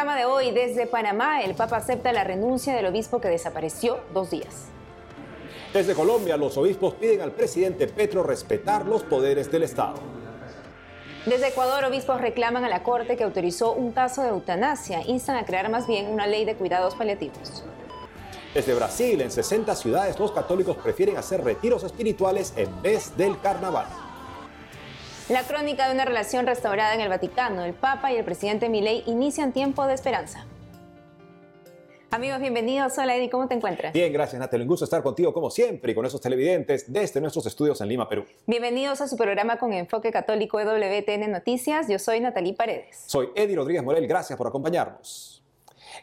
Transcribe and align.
programa 0.00 0.18
de 0.18 0.24
hoy, 0.24 0.50
desde 0.52 0.86
Panamá, 0.86 1.42
el 1.42 1.54
Papa 1.54 1.76
acepta 1.76 2.10
la 2.10 2.24
renuncia 2.24 2.74
del 2.74 2.86
obispo 2.86 3.20
que 3.20 3.28
desapareció 3.28 4.00
dos 4.14 4.30
días. 4.30 4.68
Desde 5.74 5.92
Colombia, 5.92 6.38
los 6.38 6.56
obispos 6.56 6.94
piden 6.94 7.20
al 7.20 7.32
presidente 7.32 7.86
Petro 7.86 8.22
respetar 8.22 8.86
los 8.86 9.02
poderes 9.02 9.52
del 9.52 9.64
Estado. 9.64 9.96
Desde 11.26 11.48
Ecuador, 11.48 11.84
obispos 11.84 12.18
reclaman 12.18 12.64
a 12.64 12.70
la 12.70 12.82
Corte 12.82 13.18
que 13.18 13.24
autorizó 13.24 13.74
un 13.74 13.92
caso 13.92 14.22
de 14.22 14.30
eutanasia. 14.30 15.02
Instan 15.06 15.36
a 15.36 15.44
crear 15.44 15.68
más 15.68 15.86
bien 15.86 16.06
una 16.06 16.26
ley 16.26 16.46
de 16.46 16.54
cuidados 16.54 16.94
paliativos. 16.94 17.62
Desde 18.54 18.72
Brasil, 18.72 19.20
en 19.20 19.30
60 19.30 19.76
ciudades, 19.76 20.18
los 20.18 20.32
católicos 20.32 20.78
prefieren 20.78 21.18
hacer 21.18 21.44
retiros 21.44 21.84
espirituales 21.84 22.54
en 22.56 22.80
vez 22.80 23.14
del 23.18 23.38
carnaval. 23.42 23.86
La 25.30 25.44
crónica 25.44 25.86
de 25.86 25.94
una 25.94 26.04
relación 26.04 26.44
restaurada 26.44 26.92
en 26.92 27.00
el 27.00 27.08
Vaticano. 27.08 27.64
El 27.64 27.72
Papa 27.72 28.12
y 28.12 28.16
el 28.16 28.24
presidente 28.24 28.68
Milei 28.68 29.04
inician 29.06 29.52
tiempo 29.52 29.86
de 29.86 29.94
esperanza. 29.94 30.44
Amigos, 32.10 32.40
bienvenidos. 32.40 32.98
Hola 32.98 33.14
Eddie, 33.14 33.30
¿cómo 33.30 33.46
te 33.46 33.54
encuentras? 33.54 33.92
Bien, 33.92 34.12
gracias 34.12 34.40
Natalie. 34.40 34.64
Un 34.64 34.70
gusto 34.70 34.86
estar 34.86 35.04
contigo 35.04 35.32
como 35.32 35.48
siempre 35.48 35.92
y 35.92 35.94
con 35.94 36.04
esos 36.04 36.20
televidentes 36.20 36.92
desde 36.92 37.20
nuestros 37.20 37.46
estudios 37.46 37.80
en 37.80 37.86
Lima, 37.86 38.08
Perú. 38.08 38.24
Bienvenidos 38.48 39.00
a 39.02 39.06
su 39.06 39.16
programa 39.16 39.56
con 39.56 39.72
enfoque 39.72 40.10
católico 40.10 40.58
WTN 40.58 41.30
Noticias. 41.30 41.86
Yo 41.88 42.00
soy 42.00 42.18
Natalie 42.18 42.54
Paredes. 42.54 43.04
Soy 43.06 43.28
Eddie 43.36 43.54
Rodríguez 43.54 43.84
Morel. 43.84 44.08
Gracias 44.08 44.36
por 44.36 44.48
acompañarnos. 44.48 45.39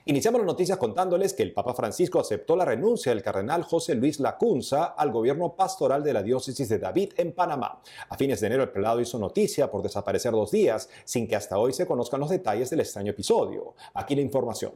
Iniciamos 0.06 0.42
las 0.42 0.48
noticias 0.48 0.78
contándoles 0.78 1.34
que 1.34 1.44
el 1.44 1.54
Papa 1.54 1.74
Francisco 1.74 2.20
aceptó 2.20 2.56
la 2.56 2.66
renuncia 2.66 3.12
del 3.12 3.24
cardenal 3.24 3.64
José 3.64 3.96
Luis 3.96 4.20
Lacunza 4.20 4.86
al 4.86 5.12
gobierno 5.12 5.56
pastoral 5.56 6.04
de 6.04 6.14
la 6.14 6.24
diócesis 6.24 6.70
de 6.70 6.80
David 6.80 7.14
en 7.18 7.34
Panamá. 7.34 7.82
A 8.10 8.18
fines 8.18 8.40
de 8.40 8.48
enero 8.48 8.64
el 8.64 8.70
prelado 8.70 9.02
hizo 9.02 9.20
noticia 9.20 9.70
por 9.70 9.84
desaparecer 9.84 10.32
dos 10.32 10.52
días 10.52 10.90
sin 11.06 11.28
que 11.28 11.36
hasta 11.36 11.58
hoy 11.58 11.74
se 11.74 11.86
conozcan 11.86 12.20
los 12.20 12.30
detalles 12.30 12.70
del 12.70 12.82
extraño 12.82 13.12
episodio. 13.12 13.76
Aquí 13.94 14.16
la 14.16 14.22
información. 14.22 14.74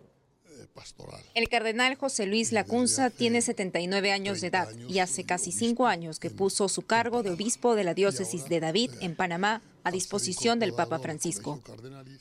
El 1.34 1.50
cardenal 1.50 1.96
José 1.96 2.26
Luis 2.26 2.52
Lacunza 2.52 3.10
tiene 3.10 3.42
79 3.42 4.12
años 4.12 4.42
de 4.42 4.48
edad 4.48 4.70
y 4.88 5.00
hace 5.00 5.26
casi 5.26 5.52
cinco 5.52 5.88
años 5.88 6.20
que 6.20 6.30
puso 6.30 6.70
su 6.70 6.84
cargo 6.84 7.24
de 7.24 7.32
obispo 7.32 7.76
de 7.76 7.84
la 7.84 7.94
diócesis 7.94 8.48
de 8.48 8.60
David 8.60 8.92
en 9.02 9.16
Panamá 9.16 9.62
a 9.84 9.92
disposición 9.92 10.60
del 10.60 10.74
Papa 10.74 11.00
Francisco. 11.00 11.60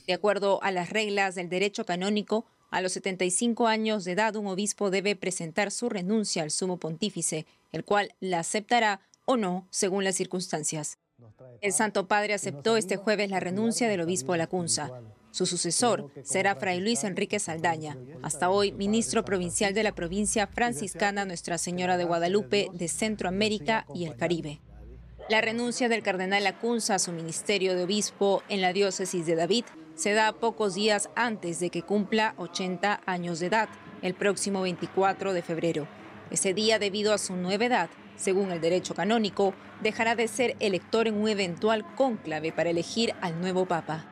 De 0.05 0.13
acuerdo 0.13 0.61
a 0.63 0.71
las 0.71 0.89
reglas 0.89 1.35
del 1.35 1.49
derecho 1.49 1.85
canónico, 1.85 2.45
a 2.71 2.81
los 2.81 2.93
75 2.93 3.67
años 3.67 4.05
de 4.05 4.13
edad, 4.13 4.35
un 4.37 4.47
obispo 4.47 4.89
debe 4.89 5.17
presentar 5.17 5.71
su 5.71 5.89
renuncia 5.89 6.41
al 6.41 6.51
sumo 6.51 6.77
pontífice, 6.77 7.45
el 7.73 7.83
cual 7.83 8.15
la 8.21 8.39
aceptará 8.39 9.01
o 9.25 9.35
no 9.35 9.67
según 9.69 10.05
las 10.05 10.15
circunstancias. 10.15 10.97
El 11.59 11.73
Santo 11.73 12.07
Padre 12.07 12.33
aceptó 12.33 12.77
este 12.77 12.95
jueves 12.95 13.29
la 13.29 13.41
renuncia 13.41 13.89
del 13.89 14.01
obispo 14.01 14.35
Lacunza. 14.37 14.89
Su 15.31 15.45
sucesor 15.45 16.11
será 16.23 16.55
Fray 16.55 16.79
Luis 16.79 17.03
Enrique 17.03 17.39
Saldaña, 17.39 17.97
hasta 18.21 18.49
hoy 18.49 18.71
ministro 18.71 19.25
provincial 19.25 19.73
de 19.73 19.83
la 19.83 19.93
provincia 19.93 20.47
franciscana 20.47 21.25
Nuestra 21.25 21.57
Señora 21.57 21.97
de 21.97 22.05
Guadalupe 22.05 22.69
de 22.73 22.87
Centroamérica 22.87 23.85
y 23.93 24.05
el 24.05 24.15
Caribe. 24.15 24.61
La 25.29 25.41
renuncia 25.41 25.89
del 25.89 26.03
cardenal 26.03 26.43
Lacunza 26.45 26.95
a 26.95 26.99
su 26.99 27.11
ministerio 27.11 27.75
de 27.75 27.83
obispo 27.83 28.43
en 28.49 28.61
la 28.61 28.73
diócesis 28.73 29.25
de 29.25 29.35
David 29.35 29.65
se 30.01 30.13
da 30.13 30.33
pocos 30.33 30.73
días 30.73 31.11
antes 31.15 31.59
de 31.59 31.69
que 31.69 31.83
cumpla 31.83 32.33
80 32.37 33.01
años 33.05 33.39
de 33.39 33.45
edad, 33.45 33.69
el 34.01 34.15
próximo 34.15 34.63
24 34.63 35.31
de 35.31 35.43
febrero. 35.43 35.87
Ese 36.31 36.55
día, 36.55 36.79
debido 36.79 37.13
a 37.13 37.19
su 37.19 37.35
nueva 37.35 37.65
edad, 37.65 37.89
según 38.15 38.51
el 38.51 38.61
derecho 38.61 38.95
canónico, 38.95 39.53
dejará 39.83 40.15
de 40.15 40.27
ser 40.27 40.55
elector 40.59 41.07
en 41.07 41.21
un 41.21 41.29
eventual 41.29 41.85
cónclave 41.93 42.51
para 42.51 42.71
elegir 42.71 43.13
al 43.21 43.39
nuevo 43.39 43.67
papa. 43.67 44.07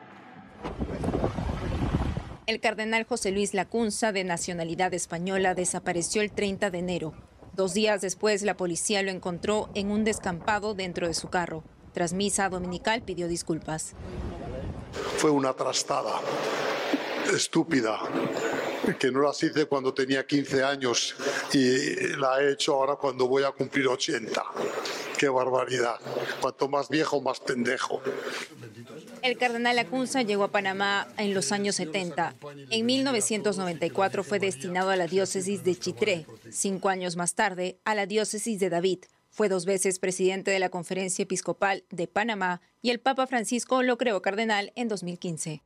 El 2.46 2.60
cardenal 2.60 3.02
José 3.02 3.32
Luis 3.32 3.52
Lacunza, 3.52 4.12
de 4.12 4.22
nacionalidad 4.22 4.94
española, 4.94 5.56
desapareció 5.56 6.22
el 6.22 6.30
30 6.30 6.70
de 6.70 6.78
enero. 6.78 7.14
Dos 7.56 7.74
días 7.74 8.00
después, 8.00 8.42
la 8.42 8.56
policía 8.56 9.02
lo 9.02 9.10
encontró 9.10 9.68
en 9.74 9.90
un 9.90 10.04
descampado 10.04 10.74
dentro 10.74 11.08
de 11.08 11.14
su 11.14 11.30
carro. 11.30 11.64
Tras 11.92 12.12
misa 12.12 12.48
dominical, 12.48 13.02
pidió 13.02 13.26
disculpas 13.26 13.96
fue 15.16 15.30
una 15.30 15.52
trastada 15.52 16.20
estúpida 17.34 18.00
que 18.98 19.10
no 19.10 19.20
las 19.22 19.42
hice 19.42 19.66
cuando 19.66 19.94
tenía 19.94 20.26
15 20.26 20.64
años 20.64 21.14
y 21.52 22.16
la 22.16 22.40
he 22.40 22.52
hecho 22.52 22.74
ahora 22.74 22.96
cuando 22.96 23.28
voy 23.28 23.44
a 23.44 23.52
cumplir 23.52 23.86
80. 23.86 24.42
Qué 25.18 25.28
barbaridad. 25.28 25.96
Cuanto 26.40 26.68
más 26.68 26.88
viejo, 26.88 27.20
más 27.20 27.40
pendejo. 27.40 28.00
El 29.22 29.36
cardenal 29.36 29.78
Acunza 29.78 30.22
llegó 30.22 30.44
a 30.44 30.48
Panamá 30.48 31.08
en 31.18 31.34
los 31.34 31.52
años 31.52 31.76
70. 31.76 32.36
En 32.70 32.86
1994 32.86 34.24
fue 34.24 34.38
destinado 34.38 34.90
a 34.90 34.96
la 34.96 35.06
diócesis 35.06 35.62
de 35.62 35.78
Chitré. 35.78 36.26
Cinco 36.50 36.88
años 36.88 37.16
más 37.16 37.34
tarde, 37.34 37.78
a 37.84 37.94
la 37.94 38.06
diócesis 38.06 38.58
de 38.58 38.70
David. 38.70 39.00
Fue 39.30 39.48
dos 39.48 39.64
veces 39.64 39.98
presidente 39.98 40.50
de 40.50 40.58
la 40.58 40.68
Conferencia 40.68 41.22
Episcopal 41.22 41.84
de 41.90 42.08
Panamá 42.08 42.60
y 42.82 42.90
el 42.90 43.00
Papa 43.00 43.26
Francisco 43.26 43.82
lo 43.82 43.96
creó 43.96 44.20
cardenal 44.22 44.72
en 44.74 44.88
2015. 44.88 45.62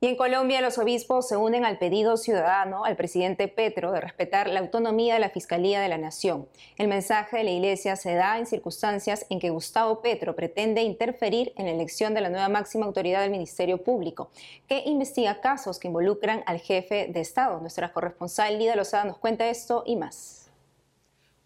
Y 0.00 0.06
en 0.06 0.16
Colombia 0.16 0.60
los 0.60 0.76
obispos 0.76 1.28
se 1.28 1.36
unen 1.36 1.64
al 1.64 1.78
pedido 1.78 2.18
ciudadano 2.18 2.84
al 2.84 2.94
presidente 2.94 3.48
Petro 3.48 3.90
de 3.90 4.02
respetar 4.02 4.48
la 4.48 4.60
autonomía 4.60 5.14
de 5.14 5.20
la 5.20 5.30
Fiscalía 5.30 5.80
de 5.80 5.88
la 5.88 5.96
Nación. 5.96 6.46
El 6.76 6.88
mensaje 6.88 7.38
de 7.38 7.44
la 7.44 7.50
Iglesia 7.50 7.96
se 7.96 8.14
da 8.14 8.38
en 8.38 8.44
circunstancias 8.44 9.24
en 9.30 9.38
que 9.38 9.48
Gustavo 9.48 10.02
Petro 10.02 10.36
pretende 10.36 10.82
interferir 10.82 11.54
en 11.56 11.66
la 11.66 11.72
elección 11.72 12.12
de 12.12 12.20
la 12.20 12.28
nueva 12.28 12.50
máxima 12.50 12.84
autoridad 12.84 13.22
del 13.22 13.30
Ministerio 13.30 13.82
Público, 13.82 14.30
que 14.66 14.82
investiga 14.84 15.40
casos 15.40 15.78
que 15.78 15.88
involucran 15.88 16.42
al 16.44 16.60
jefe 16.60 17.08
de 17.10 17.20
Estado. 17.20 17.60
Nuestra 17.60 17.92
corresponsal 17.92 18.58
Lida 18.58 18.76
Lozada 18.76 19.04
nos 19.04 19.16
cuenta 19.16 19.48
esto 19.48 19.84
y 19.86 19.96
más. 19.96 20.43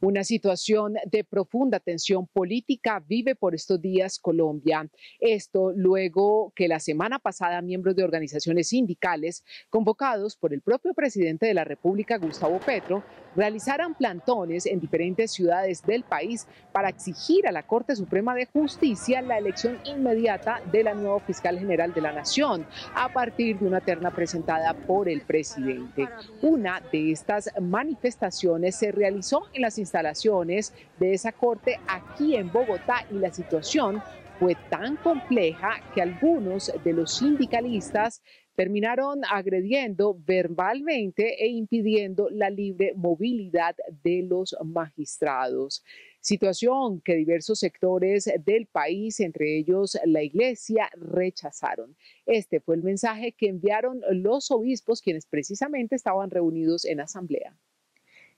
Una 0.00 0.22
situación 0.22 0.94
de 1.06 1.24
profunda 1.24 1.80
tensión 1.80 2.28
política 2.28 3.02
vive 3.04 3.34
por 3.34 3.56
estos 3.56 3.82
días 3.82 4.20
Colombia. 4.20 4.88
Esto 5.18 5.72
luego 5.74 6.52
que 6.54 6.68
la 6.68 6.78
semana 6.78 7.18
pasada 7.18 7.60
miembros 7.62 7.96
de 7.96 8.04
organizaciones 8.04 8.68
sindicales 8.68 9.44
convocados 9.70 10.36
por 10.36 10.54
el 10.54 10.60
propio 10.60 10.94
presidente 10.94 11.46
de 11.46 11.54
la 11.54 11.64
República, 11.64 12.16
Gustavo 12.16 12.60
Petro, 12.60 13.02
realizaran 13.34 13.96
plantones 13.96 14.66
en 14.66 14.78
diferentes 14.78 15.32
ciudades 15.32 15.82
del 15.82 16.04
país 16.04 16.46
para 16.72 16.90
exigir 16.90 17.48
a 17.48 17.52
la 17.52 17.66
Corte 17.66 17.96
Suprema 17.96 18.36
de 18.36 18.46
Justicia 18.46 19.20
la 19.20 19.38
elección 19.38 19.78
inmediata 19.84 20.62
de 20.70 20.84
la 20.84 20.94
nueva 20.94 21.18
fiscal 21.20 21.58
general 21.58 21.92
de 21.92 22.02
la 22.02 22.12
Nación 22.12 22.64
a 22.94 23.12
partir 23.12 23.58
de 23.58 23.66
una 23.66 23.80
terna 23.80 24.12
presentada 24.12 24.74
por 24.74 25.08
el 25.08 25.22
presidente. 25.22 26.08
Una 26.40 26.80
de 26.92 27.10
estas 27.10 27.50
manifestaciones 27.60 28.76
se 28.76 28.92
realizó 28.92 29.42
en 29.52 29.62
las 29.62 29.78
instalaciones 29.88 30.74
de 31.00 31.14
esa 31.14 31.32
Corte 31.32 31.78
aquí 31.88 32.36
en 32.36 32.52
Bogotá 32.52 33.06
y 33.10 33.14
la 33.14 33.32
situación 33.32 34.02
fue 34.38 34.54
tan 34.70 34.96
compleja 34.96 35.80
que 35.94 36.02
algunos 36.02 36.70
de 36.84 36.92
los 36.92 37.16
sindicalistas 37.16 38.22
terminaron 38.54 39.20
agrediendo 39.24 40.16
verbalmente 40.26 41.42
e 41.42 41.48
impidiendo 41.48 42.28
la 42.28 42.50
libre 42.50 42.92
movilidad 42.96 43.74
de 44.02 44.24
los 44.28 44.54
magistrados. 44.64 45.82
Situación 46.20 47.00
que 47.00 47.14
diversos 47.14 47.60
sectores 47.60 48.30
del 48.44 48.66
país, 48.66 49.20
entre 49.20 49.56
ellos 49.56 49.98
la 50.04 50.22
Iglesia, 50.22 50.90
rechazaron. 50.96 51.96
Este 52.26 52.60
fue 52.60 52.74
el 52.76 52.82
mensaje 52.82 53.32
que 53.32 53.48
enviaron 53.48 54.02
los 54.10 54.50
obispos, 54.50 55.00
quienes 55.00 55.24
precisamente 55.26 55.96
estaban 55.96 56.30
reunidos 56.30 56.84
en 56.84 57.00
asamblea. 57.00 57.56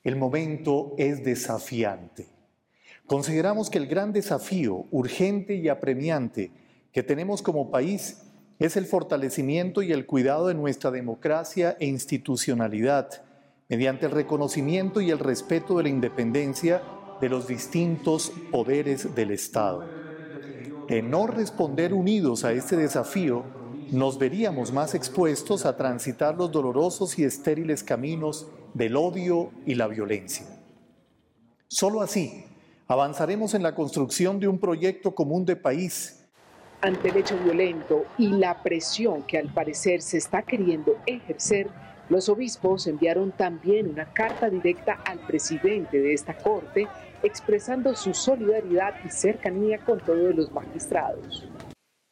El 0.03 0.17
momento 0.17 0.95
es 0.97 1.25
desafiante. 1.25 2.27
Consideramos 3.07 3.69
que 3.69 3.77
el 3.77 3.87
gran 3.87 4.13
desafío 4.13 4.87
urgente 4.91 5.57
y 5.57 5.69
apremiante 5.69 6.53
que 6.91 7.03
tenemos 7.03 7.43
como 7.43 7.71
país 7.71 8.23
es 8.59 8.77
el 8.77 8.87
fortalecimiento 8.87 9.83
y 9.83 9.93
el 9.93 10.07
cuidado 10.07 10.47
de 10.47 10.55
nuestra 10.55 10.91
democracia 10.91 11.77
e 11.81 11.87
institucionalidad 11.87 13.25
mediante 13.69 14.07
el 14.07 14.13
reconocimiento 14.13 15.01
y 15.01 15.11
el 15.11 15.19
respeto 15.19 15.77
de 15.77 15.83
la 15.85 15.89
independencia 15.91 16.83
de 17.21 17.29
los 17.29 17.47
distintos 17.47 18.33
poderes 18.51 19.15
del 19.15 19.31
Estado. 19.31 19.85
De 20.89 21.03
no 21.03 21.27
responder 21.27 21.93
unidos 21.93 22.45
a 22.45 22.53
este 22.53 22.77
desafío, 22.77 23.45
nos 23.93 24.19
veríamos 24.19 24.73
más 24.73 24.95
expuestos 24.95 25.67
a 25.67 25.77
transitar 25.77 26.37
los 26.37 26.51
dolorosos 26.51 27.19
y 27.19 27.25
estériles 27.25 27.85
caminos 27.85 28.49
del 28.75 28.97
odio 28.97 29.51
y 29.67 29.75
la 29.75 29.87
violencia. 29.87 30.47
Solo 31.69 32.03
así 32.03 32.45
avanzaremos 32.89 33.55
en 33.55 33.63
la 33.63 33.75
construcción 33.75 34.41
de 34.41 34.49
un 34.49 34.59
proyecto 34.59 35.15
común 35.15 35.45
de 35.45 35.57
país 35.57 36.21
ante 36.83 37.09
el 37.09 37.17
hecho 37.19 37.39
violento 37.39 38.05
y 38.17 38.29
la 38.29 38.63
presión 38.63 39.23
que 39.25 39.39
al 39.39 39.53
parecer 39.53 40.01
se 40.01 40.17
está 40.17 40.43
queriendo 40.43 40.97
ejercer, 41.07 41.69
los 42.09 42.29
obispos 42.29 42.87
enviaron 42.87 43.33
también 43.33 43.89
una 43.89 44.13
carta 44.13 44.49
directa 44.49 44.99
al 45.05 45.19
presidente 45.21 46.01
de 46.01 46.15
esta 46.15 46.37
corte 46.37 46.89
expresando 47.23 47.95
su 47.95 48.15
solidaridad 48.15 48.95
y 49.05 49.11
cercanía 49.11 49.79
con 49.79 50.01
todos 50.01 50.35
los 50.35 50.51
magistrados. 50.53 51.47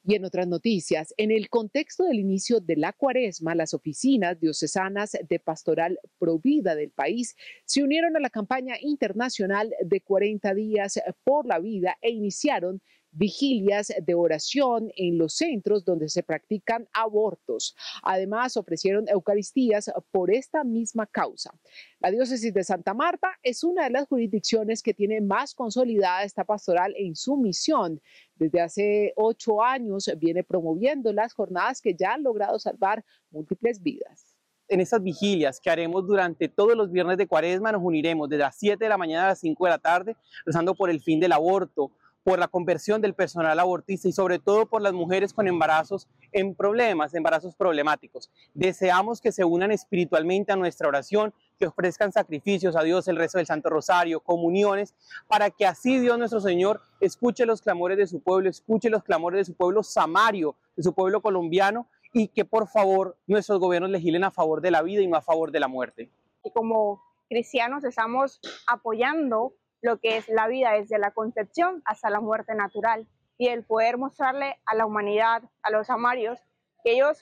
Y 0.09 0.15
en 0.15 0.25
otras 0.25 0.49
noticias, 0.49 1.13
en 1.19 1.31
el 1.31 1.51
contexto 1.51 2.05
del 2.05 2.19
inicio 2.19 2.61
de 2.61 2.77
la 2.77 2.95
cuaresma, 2.95 3.55
las 3.55 3.75
oficinas 3.75 4.41
diocesanas 4.41 5.19
de 5.29 5.39
pastoral 5.39 5.99
provida 6.19 6.75
del 6.75 6.89
país 6.89 7.37
se 7.67 7.83
unieron 7.83 8.17
a 8.17 8.21
la 8.21 8.31
campaña 8.31 8.77
internacional 8.81 9.71
de 9.85 10.01
40 10.01 10.55
días 10.55 10.99
por 11.25 11.45
la 11.45 11.59
vida 11.59 11.99
e 12.01 12.09
iniciaron 12.09 12.81
vigilias 13.11 13.93
de 14.03 14.15
oración 14.15 14.91
en 14.97 15.19
los 15.19 15.35
centros 15.35 15.85
donde 15.85 16.09
se 16.09 16.23
practican 16.23 16.89
abortos. 16.93 17.77
Además, 18.03 18.57
ofrecieron 18.57 19.09
Eucaristías 19.09 19.91
por 20.11 20.31
esta 20.31 20.65
misma 20.65 21.07
causa. 21.07 21.53
La 22.01 22.11
diócesis 22.11 22.53
de 22.53 22.65
Santa 22.65 22.95
Marta 22.95 23.39
es 23.43 23.65
una 23.65 23.85
de 23.85 23.91
las 23.91 24.09
jurisdicciones 24.09 24.83
que 24.83 24.95
tiene 24.95 25.21
más 25.21 25.55
consolidada 25.55 26.25
esta 26.25 26.45
pastoral 26.45 26.95
en 26.97 27.17
su 27.17 27.37
misión. 27.37 28.01
Desde 28.37 28.61
hace 28.61 29.13
ocho 29.17 29.63
años 29.63 30.11
viene 30.19 30.45
promoviendo 30.45 31.13
las 31.13 31.33
jornadas 31.33 31.81
que 31.81 31.95
ya 31.95 32.15
han 32.15 32.23
logrado 32.23 32.59
salvar 32.59 33.05
múltiples 33.31 33.83
vidas 33.83 34.39
en 34.69 34.81
esas 34.81 35.03
vigilias 35.03 35.61
que 35.61 35.71
haremos 35.71 36.07
durante 36.07 36.49
todos 36.49 36.77
los 36.77 36.91
viernes 36.93 37.17
de 37.17 37.27
cuaresma, 37.27 37.73
nos 37.73 37.83
uniremos 37.83 38.29
desde 38.29 38.43
las 38.43 38.57
7 38.59 38.85
de 38.85 38.89
la 38.89 38.99
mañana 38.99 39.25
a 39.25 39.29
las 39.29 39.41
5 39.41 39.65
de 39.65 39.71
la 39.71 39.79
tarde, 39.79 40.17
rezando 40.45 40.75
por 40.75 40.91
el 40.91 41.01
fin 41.01 41.19
del 41.19 41.33
aborto, 41.33 41.91
por 42.29 42.39
la 42.39 42.49
conversión 42.49 43.01
del 43.01 43.15
personal 43.15 43.59
abortista 43.59 44.07
y 44.07 44.13
sobre 44.13 44.39
todo 44.39 44.67
por 44.67 44.83
las 44.83 44.93
mujeres 44.93 45.33
con 45.33 45.49
embarazos 45.49 46.09
en 46.31 46.55
problemas, 46.55 47.15
embarazos 47.15 47.55
problemáticos. 47.55 48.31
Deseamos 48.53 49.23
que 49.23 49.33
se 49.33 49.47
unan 49.47 49.71
espiritualmente 49.73 50.53
a 50.53 50.57
nuestra 50.57 50.89
oración, 50.89 51.33
que 51.59 51.69
ofrezcan 51.69 52.13
sacrificios 52.13 52.77
a 52.77 52.83
Dios, 52.83 53.09
el 53.09 53.17
rezo 53.17 53.39
del 53.39 53.47
Santo 53.47 53.71
Rosario, 53.71 54.21
comuniones, 54.21 54.95
para 55.27 55.49
que 55.49 55.65
así 55.65 55.99
Dios 56.01 56.19
nuestro 56.19 56.41
Señor 56.41 56.83
escuche 57.01 57.47
los 57.47 57.63
clamores 57.63 57.97
de 57.97 58.07
su 58.07 58.21
pueblo, 58.21 58.51
escuche 58.51 58.91
los 58.91 59.05
clamores 59.05 59.39
de 59.39 59.45
su 59.47 59.55
pueblo 59.55 59.83
samario, 59.83 60.55
de 60.77 60.83
su 60.83 60.93
pueblo 60.93 61.23
colombiano 61.23 61.89
y 62.13 62.29
que 62.29 62.45
por 62.45 62.69
favor 62.69 63.17
nuestros 63.27 63.59
gobiernos 63.59 63.91
legislen 63.91 64.25
a 64.25 64.31
favor 64.31 64.61
de 64.61 64.71
la 64.71 64.83
vida 64.83 65.01
y 65.01 65.07
no 65.07 65.17
a 65.17 65.23
favor 65.23 65.51
de 65.51 65.61
la 65.61 65.69
muerte. 65.69 66.11
Y 66.45 66.51
como 66.51 67.03
cristianos 67.27 67.85
estamos 67.85 68.39
apoyando 68.67 69.55
lo 69.83 69.99
que 69.99 70.17
es 70.17 70.29
la 70.29 70.49
vida 70.49 70.73
desde 70.73 70.99
la 70.99 71.13
concepción 71.13 71.83
hasta 71.85 72.11
la 72.11 72.21
muerte 72.21 72.55
natural 72.55 73.07
y 73.37 73.49
el 73.49 73.65
poder 73.65 73.99
mostrarle 73.99 74.57
a 74.67 74.75
la 74.75 74.87
humanidad, 74.87 75.43
a 75.63 75.71
los 75.71 75.91
amarios, 75.91 76.41
que 76.83 76.93
ellos 76.93 77.19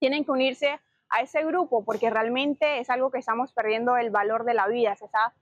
tienen 0.00 0.24
que 0.24 0.32
unirse 0.32 0.80
a 1.08 1.20
ese 1.20 1.44
grupo 1.44 1.84
porque 1.84 2.10
realmente 2.10 2.80
es 2.80 2.90
algo 2.90 3.10
que 3.10 3.18
estamos 3.18 3.52
perdiendo 3.52 3.96
el 3.96 4.10
valor 4.10 4.44
de 4.44 4.54
la 4.54 4.66
vida, 4.66 4.96
se 4.96 5.04
está 5.04 5.34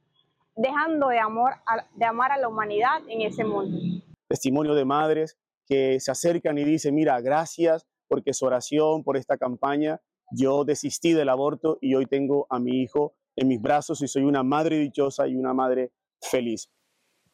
dejando 0.55 1.09
de, 1.09 1.19
amor, 1.19 1.55
de 1.95 2.05
amar 2.05 2.33
a 2.33 2.37
la 2.37 2.49
humanidad 2.49 3.01
en 3.09 3.23
ese 3.23 3.45
mundo. 3.45 3.79
Testimonio 4.29 4.75
de 4.75 4.85
madres 4.85 5.39
que 5.67 5.99
se 6.01 6.11
acercan 6.11 6.59
y 6.59 6.65
dicen, 6.65 6.95
mira, 6.95 7.21
gracias 7.21 7.87
porque 8.09 8.35
su 8.35 8.45
oración, 8.45 9.03
por 9.05 9.17
esta 9.17 9.39
campaña, 9.39 10.01
yo 10.31 10.65
desistí 10.65 11.13
del 11.13 11.31
aborto 11.31 11.79
y 11.81 11.95
hoy 11.95 12.07
tengo 12.07 12.47
a 12.51 12.59
mi 12.59 12.83
hijo 12.83 13.15
en 13.37 13.49
mis 13.49 13.61
brazos 13.61 14.03
y 14.03 14.09
soy 14.09 14.25
una 14.25 14.43
madre 14.43 14.79
dichosa 14.79 15.27
y 15.27 15.37
una 15.37 15.55
madre 15.55 15.93
feliz. 16.23 16.71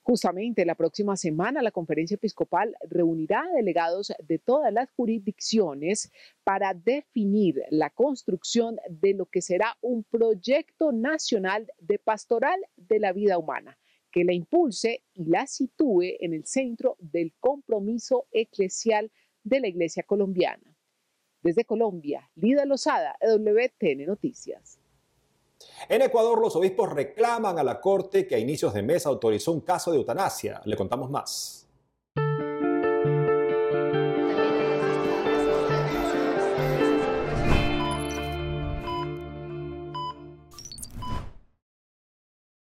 Justamente 0.02 0.64
la 0.64 0.75
próxima 0.75 1.17
semana 1.17 1.61
la 1.61 1.70
conferencia 1.70 2.14
episcopal 2.14 2.75
reunirá 2.88 3.43
a 3.43 3.55
delegados 3.55 4.12
de 4.26 4.38
todas 4.38 4.73
las 4.73 4.90
jurisdicciones 4.96 6.11
para 6.44 6.73
definir 6.73 7.62
la 7.70 7.90
construcción 7.90 8.79
de 8.88 9.12
lo 9.12 9.26
que 9.26 9.43
será 9.43 9.76
un 9.82 10.05
proyecto 10.05 10.93
nacional 10.93 11.70
de 11.79 11.99
pastoral 11.99 12.58
de 12.76 13.00
la 13.00 13.12
vida 13.12 13.37
humana 13.37 13.76
que 14.11 14.25
la 14.25 14.32
impulse 14.32 15.05
y 15.14 15.26
la 15.26 15.46
sitúe 15.46 16.17
en 16.20 16.32
el 16.32 16.46
centro 16.46 16.96
del 16.99 17.35
compromiso 17.38 18.26
eclesial 18.32 19.11
de 19.44 19.61
la 19.61 19.69
Iglesia 19.69 20.02
colombiana. 20.02 20.76
Desde 21.43 21.64
Colombia, 21.64 22.31
Lida 22.35 22.64
Lozada, 22.64 23.17
WTN 23.20 24.06
Noticias. 24.06 24.77
En 25.88 26.02
Ecuador, 26.02 26.40
los 26.40 26.55
obispos 26.56 26.90
reclaman 26.90 27.58
a 27.58 27.64
la 27.64 27.81
Corte 27.81 28.26
que 28.26 28.34
a 28.34 28.38
inicios 28.38 28.75
de 28.75 28.82
mes 28.82 29.06
autorizó 29.06 29.52
un 29.52 29.60
caso 29.60 29.90
de 29.90 29.99
eutanasia. 29.99 30.60
Le 30.64 30.76
contamos 30.76 31.10
más. 31.10 31.66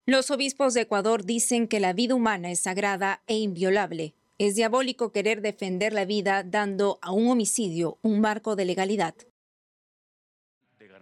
Los 0.06 0.32
obispos 0.32 0.74
de 0.74 0.82
Ecuador 0.82 1.24
dicen 1.24 1.68
que 1.68 1.80
la 1.80 1.94
vida 1.94 2.14
humana 2.14 2.52
es 2.52 2.60
sagrada 2.60 3.24
e 3.26 3.38
inviolable. 3.38 4.16
Es 4.38 4.56
diabólico 4.56 5.14
querer 5.14 5.42
defender 5.42 5.94
la 5.94 6.04
vida 6.04 6.44
dando 6.44 7.00
a 7.02 7.14
un 7.14 7.30
homicidio 7.30 8.00
un 8.02 8.20
marco 8.20 8.58
de 8.58 8.66
legalidad. 8.66 9.16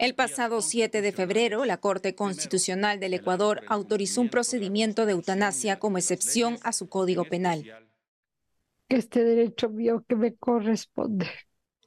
El 0.02 0.16
pasado 0.16 0.64
7 0.64 1.04
de 1.04 1.12
febrero, 1.12 1.64
la 1.64 1.78
Corte 1.78 2.16
Constitucional 2.16 3.00
del 3.00 3.14
Ecuador 3.14 3.62
autorizó 3.68 4.22
un 4.22 4.30
procedimiento 4.30 5.06
de 5.06 5.12
eutanasia 5.12 5.78
como 5.78 6.00
excepción 6.00 6.58
a 6.64 6.74
su 6.74 6.90
código 6.90 7.24
penal. 7.26 7.88
Este 8.90 9.24
derecho 9.24 9.70
mío 9.70 10.04
que 10.10 10.16
me 10.16 10.34
corresponde. 10.34 11.28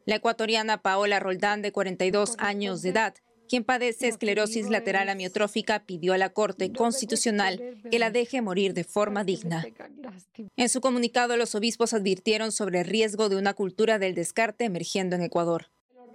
La 0.06 0.14
ecuatoriana 0.14 0.80
Paola 0.80 1.18
Roldán, 1.18 1.60
de 1.60 1.72
42 1.72 2.36
años 2.38 2.82
de 2.82 2.90
edad, 2.90 3.14
quien 3.48 3.64
padece 3.64 4.06
esclerosis 4.06 4.70
lateral 4.70 5.08
amiotrófica, 5.08 5.84
pidió 5.84 6.12
a 6.12 6.18
la 6.18 6.28
Corte 6.28 6.72
Constitucional 6.72 7.80
que 7.90 7.98
la 7.98 8.12
deje 8.12 8.42
morir 8.42 8.74
de 8.74 8.84
forma 8.84 9.24
digna. 9.24 9.66
En 10.54 10.68
su 10.68 10.80
comunicado, 10.80 11.36
los 11.36 11.56
obispos 11.56 11.92
advirtieron 11.92 12.52
sobre 12.52 12.82
el 12.82 12.86
riesgo 12.86 13.28
de 13.28 13.34
una 13.34 13.54
cultura 13.54 13.98
del 13.98 14.14
descarte 14.14 14.66
emergiendo 14.66 15.16
en 15.16 15.22
Ecuador. 15.22 15.72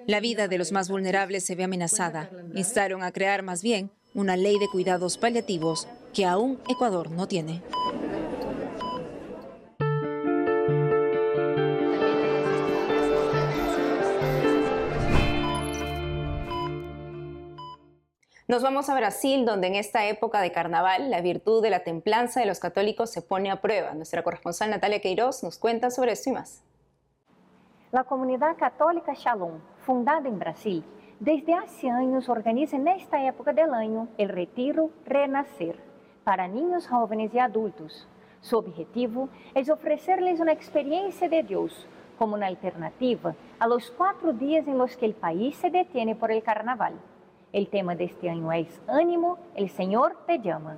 La 0.07 0.19
vida 0.19 0.47
de 0.47 0.57
los 0.57 0.71
más 0.71 0.89
vulnerables 0.89 1.45
se 1.45 1.55
ve 1.55 1.63
amenazada. 1.63 2.29
Instaron 2.55 3.03
a 3.03 3.11
crear 3.11 3.43
más 3.43 3.61
bien 3.61 3.91
una 4.13 4.35
ley 4.35 4.57
de 4.59 4.67
cuidados 4.67 5.17
paliativos 5.17 5.87
que 6.13 6.25
aún 6.25 6.59
Ecuador 6.67 7.11
no 7.11 7.27
tiene. 7.27 7.61
Nos 18.47 18.63
vamos 18.63 18.89
a 18.89 18.95
Brasil, 18.95 19.45
donde 19.45 19.67
en 19.67 19.75
esta 19.75 20.07
época 20.07 20.41
de 20.41 20.51
carnaval 20.51 21.11
la 21.11 21.21
virtud 21.21 21.61
de 21.61 21.69
la 21.69 21.83
templanza 21.83 22.39
de 22.39 22.47
los 22.47 22.59
católicos 22.59 23.11
se 23.11 23.21
pone 23.21 23.51
a 23.51 23.61
prueba. 23.61 23.93
Nuestra 23.93 24.23
corresponsal 24.23 24.71
Natalia 24.71 25.01
Queiroz 25.01 25.43
nos 25.43 25.59
cuenta 25.59 25.91
sobre 25.91 26.13
esto 26.13 26.31
y 26.31 26.33
más. 26.33 26.63
La 27.91 28.03
comunidad 28.03 28.57
católica 28.57 29.13
Shalom, 29.13 29.59
fundada 29.89 30.29
en 30.29 30.37
Brasil, 30.37 30.83
desde 31.19 31.55
hace 31.55 31.89
años 31.89 32.29
organiza 32.29 32.75
en 32.75 32.87
esta 32.89 33.25
época 33.25 33.53
del 33.53 33.73
año 33.73 34.07
el 34.19 34.29
Retiro 34.29 34.91
Renacer 35.03 35.79
para 36.23 36.47
niños 36.47 36.87
jóvenes 36.87 37.33
y 37.33 37.39
adultos. 37.39 38.07
Su 38.39 38.59
objetivo 38.59 39.29
es 39.55 39.67
ofrecerles 39.67 40.39
una 40.39 40.51
experiencia 40.51 41.27
de 41.27 41.41
Dios 41.41 41.87
como 42.19 42.35
una 42.35 42.45
alternativa 42.45 43.33
a 43.57 43.65
los 43.65 43.89
cuatro 43.89 44.31
días 44.31 44.67
en 44.67 44.77
los 44.77 44.95
que 44.95 45.07
el 45.07 45.15
país 45.15 45.55
se 45.55 45.71
detiene 45.71 46.13
por 46.13 46.31
el 46.31 46.43
carnaval. 46.43 46.93
El 47.51 47.67
tema 47.67 47.95
de 47.95 48.03
este 48.03 48.29
año 48.29 48.51
es 48.51 48.79
Ánimo, 48.85 49.39
el 49.55 49.71
Señor 49.71 50.17
te 50.27 50.37
llama. 50.37 50.77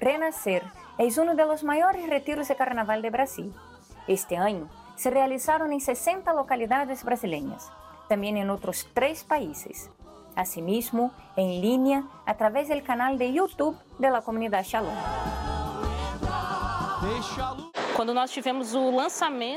Renacer 0.00 0.64
es 0.98 1.18
uno 1.18 1.36
de 1.36 1.44
los 1.44 1.62
mayores 1.62 2.08
retiros 2.08 2.48
de 2.48 2.56
carnaval 2.56 3.00
de 3.00 3.10
Brasil. 3.10 3.54
Este 4.08 4.36
año 4.36 4.68
se 4.96 5.10
realizaron 5.10 5.72
en 5.72 5.80
60 5.80 6.32
localidades 6.32 7.04
brasileñas, 7.04 7.70
también 8.08 8.36
en 8.36 8.50
otros 8.50 8.88
tres 8.94 9.24
países. 9.24 9.90
Asimismo, 10.36 11.12
en 11.36 11.60
línea 11.60 12.04
a 12.26 12.36
través 12.36 12.68
del 12.68 12.82
canal 12.82 13.18
de 13.18 13.32
YouTube 13.32 13.76
de 13.98 14.10
la 14.10 14.22
comunidad 14.22 14.64
Shalom. 14.64 14.94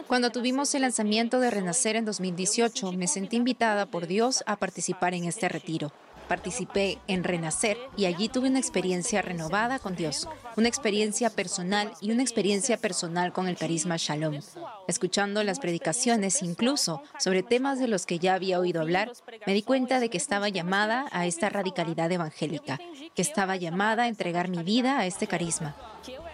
Cuando 0.08 0.29
tuvimos 0.29 0.75
el 0.75 0.82
lanzamiento 0.84 1.39
de 1.39 1.50
Renacer 1.50 1.96
en 1.96 2.06
2018, 2.06 2.91
me 2.91 3.08
sentí 3.08 3.38
invitada 3.38 3.86
por 3.86 4.06
Dios 4.06 4.44
a 4.46 4.58
participar 4.58 5.13
en 5.13 5.25
este 5.25 5.50
retiro. 5.50 5.91
Participé 6.27 7.00
en 7.07 7.24
Renacer 7.24 7.77
y 7.96 8.05
allí 8.05 8.29
tuve 8.29 8.50
una 8.50 8.60
experiencia 8.60 9.22
renovada 9.22 9.79
con 9.79 9.96
Dios, 9.96 10.27
una 10.55 10.67
experiencia 10.67 11.29
personal 11.29 11.93
y 12.01 12.12
una 12.12 12.22
experiencia 12.22 12.77
personal 12.77 13.31
con 13.31 13.48
el 13.48 13.57
carisma 13.57 13.96
Shalom. 13.98 14.39
Escuchando 14.88 15.43
las 15.43 15.60
predicaciones 15.60 16.41
incluso 16.43 17.01
sobre 17.19 17.43
temas 17.43 17.79
de 17.79 17.88
los 17.88 18.05
que 18.05 18.19
ya 18.19 18.34
había 18.34 18.60
oído 18.60 18.81
hablar, 18.81 19.12
me 19.46 19.53
di 19.53 19.62
cuenta 19.62 20.00
de 20.00 20.10
que 20.10 20.17
estaba 20.17 20.50
llamada 20.50 21.05
a 21.12 21.25
esta 21.25 21.50
radicalidad 21.50 22.12
evangélica, 22.12 22.79
que 23.15 23.22
estaba 23.22 23.55
llamada 23.55 24.03
a 24.03 24.07
entregar 24.07 24.50
mi 24.50 24.63
vida 24.63 25.00
a 25.00 25.05
este 25.05 25.27
carisma. 25.27 25.75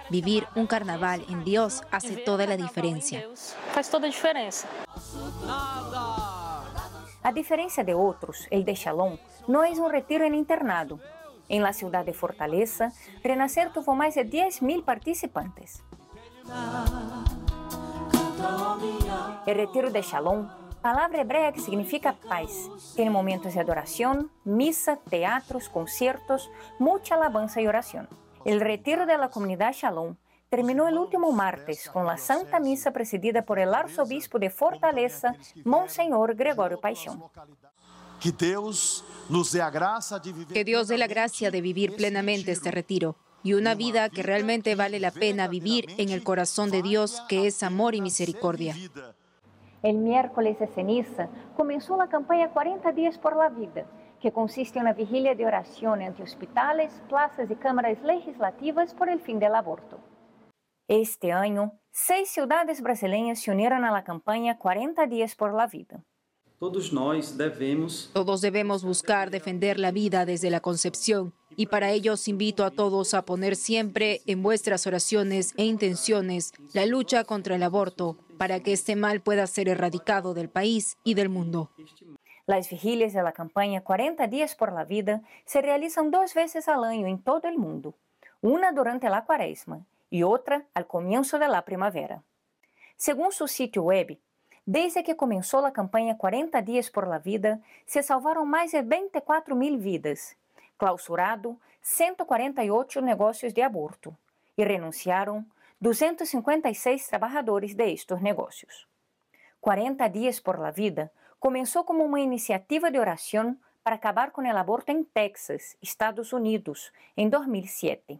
Vivir 0.10 0.46
un 0.56 0.68
carnaval 0.68 1.26
en 1.30 1.44
Dios 1.44 1.82
hace 1.92 2.18
toda 2.18 2.46
la 2.46 2.58
diferencia. 2.58 3.26
toda 3.90 4.08
diferencia. 4.08 4.68
A 7.24 7.32
diferencia 7.32 7.86
de 7.86 7.94
otros, 7.94 8.48
el 8.52 8.66
de 8.66 8.76
Shalom 8.76 9.18
no 9.48 9.64
es 9.64 9.80
un 9.80 9.90
retiro 9.90 10.26
en 10.26 10.36
internado. 10.36 11.00
En 11.48 11.64
la 11.64 11.72
ciudad 11.72 12.04
de 12.04 12.14
Fortaleza, 12.14 12.92
Renacer 13.24 13.72
tuvo 13.72 13.96
más 13.96 14.16
de 14.16 14.30
10.000 14.30 14.84
participantes. 14.84 15.84
El 19.46 19.56
retiro 19.56 19.90
de 19.90 20.02
Shalom, 20.02 20.50
palavra 20.82 21.22
hebrea 21.22 21.54
que 21.54 21.62
significa 21.62 22.18
paz, 22.28 22.70
tiene 22.98 23.10
momentos 23.10 23.54
de 23.54 23.62
adoración, 23.62 24.30
misa, 24.44 24.98
teatros, 25.10 25.70
conciertos, 25.70 26.52
mucha 26.78 27.16
alabanza 27.16 27.62
y 27.62 27.68
oración. 27.68 28.10
El 28.44 28.60
retiro 28.60 29.06
de 29.06 29.18
la 29.18 29.30
comunidad 29.30 29.72
Shalom 29.72 30.18
terminó 30.54 30.88
el 30.88 31.00
último 31.00 31.32
martes 31.32 31.90
con 31.90 32.06
la 32.06 32.16
Santa 32.16 32.60
Misa 32.60 32.92
presidida 32.92 33.42
por 33.42 33.58
el 33.58 33.74
arzobispo 33.74 34.38
de 34.38 34.52
Fortaleza, 34.52 35.34
Monseñor 35.66 36.36
Gregorio 36.36 36.80
Paixão. 36.80 37.32
Que 38.22 38.32
Dios 38.32 39.04
nos 39.30 39.52
dé 39.52 39.64
gracia 39.72 40.20
de 40.20 40.32
vivir. 40.32 40.54
Que 40.54 40.64
Dios 40.64 40.88
dé 40.90 41.00
la 41.00 41.08
gracia 41.08 41.50
de 41.50 41.60
vivir 41.60 41.96
plenamente 41.96 42.52
este 42.52 42.70
retiro 42.70 43.16
y 43.42 43.56
una 43.56 43.74
vida 43.74 44.10
que 44.10 44.22
realmente 44.22 44.76
vale 44.76 45.00
la 45.00 45.10
pena 45.10 45.48
vivir 45.48 45.88
en 45.98 46.10
el 46.10 46.24
corazón 46.24 46.70
de 46.70 46.84
Dios, 46.84 47.24
que 47.28 47.48
es 47.48 47.64
amor 47.64 47.96
y 47.96 48.02
misericordia. 48.02 48.76
El 49.82 49.98
miércoles 49.98 50.60
de 50.60 50.68
ceniza 50.68 51.30
comenzó 51.58 51.98
la 51.98 52.10
campaña 52.10 52.52
40 52.52 52.92
días 52.92 53.18
por 53.18 53.36
la 53.36 53.50
vida, 53.50 53.86
que 54.22 54.32
consiste 54.32 54.78
en 54.78 54.84
una 54.84 54.94
vigilia 54.94 55.34
de 55.34 55.48
oración 55.48 56.04
entre 56.04 56.24
hospitales, 56.24 57.02
plazas 57.10 57.50
y 57.50 57.56
cámaras 57.56 58.00
legislativas 58.04 58.94
por 58.94 59.10
el 59.10 59.20
fin 59.20 59.40
del 59.40 59.56
aborto. 59.56 60.13
Este 60.90 61.32
año, 61.32 61.80
seis 61.92 62.30
ciudades 62.30 62.82
brasileñas 62.82 63.40
se 63.40 63.52
unieron 63.52 63.86
a 63.86 63.92
la 63.92 64.04
campaña 64.04 64.58
40 64.58 65.08
días 65.08 65.34
por 65.34 65.54
la 65.54 65.66
vida. 65.66 66.04
Todos 66.60 66.92
nós 66.92 67.38
devemos 67.38 68.10
Todos 68.14 68.42
debemos 68.42 68.84
buscar 68.84 69.30
defender 69.30 69.80
la 69.80 69.92
vida 69.92 70.26
desde 70.26 70.50
la 70.50 70.60
concepción 70.60 71.34
y 71.56 71.68
para 71.68 71.92
ello 71.92 72.14
os 72.14 72.28
invito 72.28 72.66
a 72.66 72.72
todos 72.72 73.14
a 73.14 73.24
poner 73.24 73.56
siempre 73.56 74.22
en 74.28 74.44
vuestras 74.44 74.86
oraciones 74.86 75.54
e 75.56 75.64
intenciones 75.64 76.52
la 76.74 76.86
lucha 76.86 77.24
contra 77.24 77.56
el 77.56 77.64
aborto 77.64 78.18
para 78.38 78.60
que 78.60 78.74
este 78.74 78.98
mal 78.98 79.22
pueda 79.22 79.48
ser 79.48 79.70
erradicado 79.70 80.34
del 80.34 80.50
país 80.50 80.98
y 81.06 81.14
del 81.14 81.30
mundo. 81.30 81.72
Las 82.46 82.70
vigilias 82.70 83.14
de 83.14 83.24
la 83.24 83.32
campaña 83.32 83.82
40 83.82 84.28
días 84.28 84.56
por 84.56 84.74
la 84.74 84.84
vida 84.84 85.22
se 85.46 85.62
realizan 85.62 86.12
dos 86.12 86.34
veces 86.34 86.68
al 86.68 86.84
año 86.84 87.08
en 87.08 87.22
todo 87.24 87.48
el 87.48 87.58
mundo, 87.58 87.96
una 88.42 88.74
durante 88.74 89.10
la 89.10 89.24
cuaresma 89.24 89.86
y 90.14 90.22
otra 90.22 90.68
al 90.76 90.86
comienzo 90.86 91.40
de 91.40 91.48
la 91.48 91.66
primavera. 91.66 92.22
Según 92.96 93.32
su 93.32 93.48
sitio 93.48 93.82
web, 93.82 94.20
desde 94.64 95.04
que 95.04 95.18
comenzó 95.18 95.60
la 95.60 95.74
campaña 95.74 96.20
40 96.20 96.62
días 96.62 96.92
por 96.92 97.08
la 97.08 97.18
vida, 97.18 97.62
se 97.88 98.04
salvaron 98.04 98.48
más 98.48 98.72
de 98.72 98.84
24 98.84 99.56
mil 99.56 99.78
vidas, 99.78 100.38
clausurado 100.78 101.58
148 101.82 103.02
negocios 103.02 103.56
de 103.56 103.64
aborto 103.64 104.16
y 104.56 104.64
renunciaron 104.64 105.52
256 105.80 107.08
trabajadores 107.08 107.76
de 107.76 107.92
estos 107.92 108.22
negocios. 108.22 108.88
40 109.62 110.10
días 110.10 110.42
por 110.42 110.60
la 110.60 110.72
vida 110.72 111.12
comenzó 111.40 111.88
como 111.88 112.04
una 112.04 112.22
iniciativa 112.22 112.92
de 112.92 113.00
oración 113.00 113.60
para 113.82 113.96
acabar 113.96 114.32
con 114.32 114.46
el 114.46 114.58
aborto 114.58 114.92
en 114.92 115.06
Texas, 115.06 115.76
Estados 115.82 116.34
Unidos, 116.34 116.94
en 117.16 117.32
2007. 117.32 118.20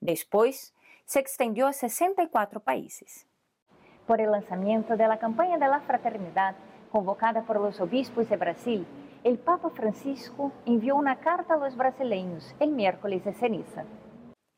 Después, 0.00 0.72
se 1.12 1.20
extendió 1.20 1.66
a 1.66 1.74
64 1.74 2.60
países. 2.60 3.26
Por 4.06 4.22
el 4.22 4.30
lanzamiento 4.30 4.96
de 4.96 5.06
la 5.06 5.18
campaña 5.18 5.58
de 5.58 5.68
la 5.68 5.80
fraternidad, 5.80 6.56
convocada 6.90 7.42
por 7.42 7.60
los 7.60 7.82
obispos 7.82 8.30
de 8.30 8.38
Brasil, 8.38 8.86
el 9.22 9.38
Papa 9.38 9.68
Francisco 9.68 10.52
envió 10.64 10.96
una 10.96 11.16
carta 11.16 11.52
a 11.52 11.56
los 11.58 11.76
brasileños 11.76 12.54
el 12.60 12.70
miércoles 12.70 13.22
de 13.26 13.34
ceniza. 13.34 13.84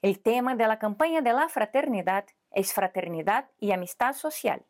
El 0.00 0.20
tema 0.20 0.54
de 0.54 0.68
la 0.68 0.78
campaña 0.78 1.22
de 1.22 1.32
la 1.32 1.48
fraternidad 1.48 2.24
es 2.52 2.72
fraternidad 2.72 3.46
y 3.58 3.72
amistad 3.72 4.12
social, 4.12 4.62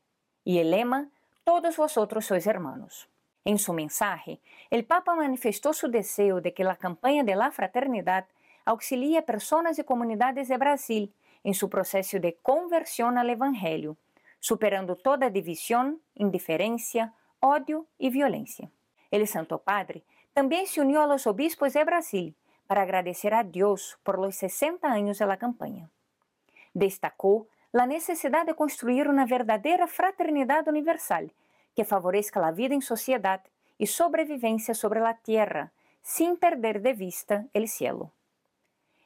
y 0.43 0.61
el 0.61 0.71
lema, 0.71 1.11
todos 1.45 1.77
vosotros 1.77 2.25
sois 2.25 2.47
hermanos. 2.47 3.11
En 3.45 3.59
su 3.59 3.75
mensaje, 3.75 4.41
el 4.71 4.87
Papa 4.87 5.15
manifestó 5.15 5.75
su 5.75 5.89
deseo 5.89 6.41
de 6.41 6.55
que 6.55 6.65
la 6.65 6.77
campaña 6.77 7.25
de 7.25 7.37
la 7.37 7.51
fraternidad 7.51 8.25
auxilie 8.65 9.19
a 9.19 9.27
personas 9.27 9.79
y 9.79 9.85
comunidades 9.85 10.49
de 10.49 10.57
Brasil 10.57 11.13
en 11.45 11.55
su 11.55 11.71
proceso 11.71 12.19
de 12.19 12.37
conversión 12.43 13.19
al 13.19 13.31
Evangelio, 13.31 13.97
superando 14.41 14.97
toda 14.97 15.31
división, 15.31 16.03
indiferencia, 16.15 17.15
odio 17.41 17.87
y 17.99 18.11
violencia. 18.11 18.71
El 19.11 19.29
Santo 19.29 19.59
Padre 19.59 20.03
también 20.33 20.67
se 20.67 20.81
unió 20.81 21.03
a 21.03 21.07
los 21.07 21.27
obispos 21.27 21.75
de 21.75 21.85
Brasil 21.85 22.35
para 22.67 22.83
agradecer 22.83 23.35
a 23.35 23.45
Dios 23.45 23.99
por 24.03 24.19
los 24.19 24.35
60 24.37 24.91
años 24.91 25.19
de 25.19 25.27
la 25.27 25.37
campaña. 25.37 25.91
Destacó 26.73 27.47
la 27.73 27.87
necesidad 27.87 28.47
de 28.47 28.55
construir 28.55 29.09
una 29.09 29.27
verdadera 29.27 29.87
fraternidad 29.87 30.67
universal 30.67 31.33
que 31.77 31.85
favorezca 31.85 32.41
la 32.41 32.53
vida 32.53 32.75
en 32.75 32.83
sociedad 32.83 33.43
y 33.79 33.87
sobrevivencia 33.87 34.75
sobre 34.75 35.01
la 35.01 35.19
tierra, 35.19 35.73
sin 36.03 36.37
perder 36.37 36.83
de 36.83 36.95
vista 36.95 37.47
el 37.53 37.69
cielo. 37.69 38.13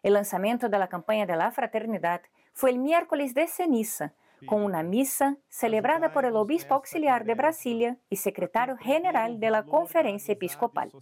El 0.03 0.15
lanzamiento 0.15 0.69
de 0.69 0.79
la 0.79 0.89
campaña 0.89 1.27
de 1.27 1.37
la 1.37 1.51
fraternidad 1.51 2.23
fue 2.53 2.71
el 2.71 2.79
miércoles 2.79 3.35
de 3.35 3.49
ceniza, 3.49 4.15
con 4.47 4.63
una 4.63 4.85
misa 4.85 5.37
celebrada 5.49 6.13
por 6.13 6.25
el 6.25 6.37
obispo 6.37 6.75
auxiliar 6.75 7.25
de 7.25 7.35
Brasilia 7.35 7.97
y 8.09 8.17
secretario 8.17 8.77
general 8.77 9.41
de 9.41 9.51
la 9.51 9.65
Conferencia 9.65 10.33
Episcopal. 10.33 10.93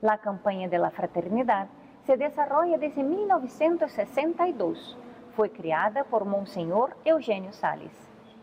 La 0.00 0.18
campaña 0.18 0.68
de 0.68 0.78
la 0.78 0.90
fraternidad 0.90 1.68
se 2.06 2.16
desarrolla 2.16 2.78
desde 2.78 3.02
1962. 3.02 4.96
Fue 5.36 5.50
creada 5.50 6.04
por 6.04 6.24
Monseñor 6.24 6.96
Eugenio 7.04 7.52
Sales. 7.52 7.92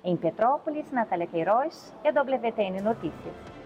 En 0.03 0.17
Petrópolis, 0.17 0.93
Natalia 0.93 1.25
Queiroz, 1.27 1.95
WTN 2.03 2.83
Noticias. 2.83 3.56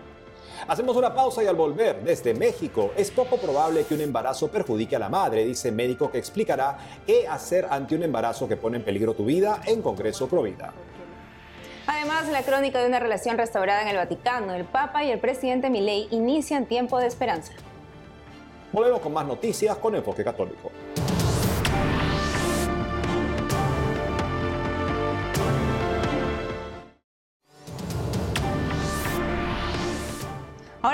Hacemos 0.67 0.95
una 0.95 1.13
pausa 1.13 1.43
y 1.43 1.47
al 1.47 1.55
volver 1.55 2.03
desde 2.03 2.33
México 2.33 2.91
es 2.95 3.11
poco 3.11 3.37
probable 3.37 3.83
que 3.85 3.95
un 3.95 4.01
embarazo 4.01 4.49
perjudique 4.49 4.95
a 4.95 4.99
la 4.99 5.09
madre, 5.09 5.45
dice 5.45 5.71
médico 5.71 6.11
que 6.11 6.17
explicará 6.17 6.77
qué 7.05 7.27
hacer 7.27 7.67
ante 7.69 7.95
un 7.95 8.03
embarazo 8.03 8.47
que 8.47 8.57
pone 8.57 8.77
en 8.77 8.83
peligro 8.83 9.13
tu 9.13 9.25
vida 9.25 9.61
en 9.65 9.81
Congreso 9.81 10.27
Provida. 10.27 10.73
Además, 11.87 12.27
la 12.29 12.43
crónica 12.43 12.79
de 12.79 12.87
una 12.87 12.99
relación 12.99 13.37
restaurada 13.37 13.81
en 13.81 13.87
el 13.87 13.97
Vaticano, 13.97 14.53
el 14.53 14.65
Papa 14.65 15.03
y 15.03 15.11
el 15.11 15.19
presidente 15.19 15.69
Milei 15.69 16.07
inician 16.11 16.65
tiempo 16.65 16.99
de 16.99 17.07
esperanza. 17.07 17.53
Volvemos 18.71 19.01
con 19.01 19.13
más 19.13 19.25
noticias 19.25 19.75
con 19.77 19.95
Enfoque 19.95 20.23
Católico. 20.23 20.71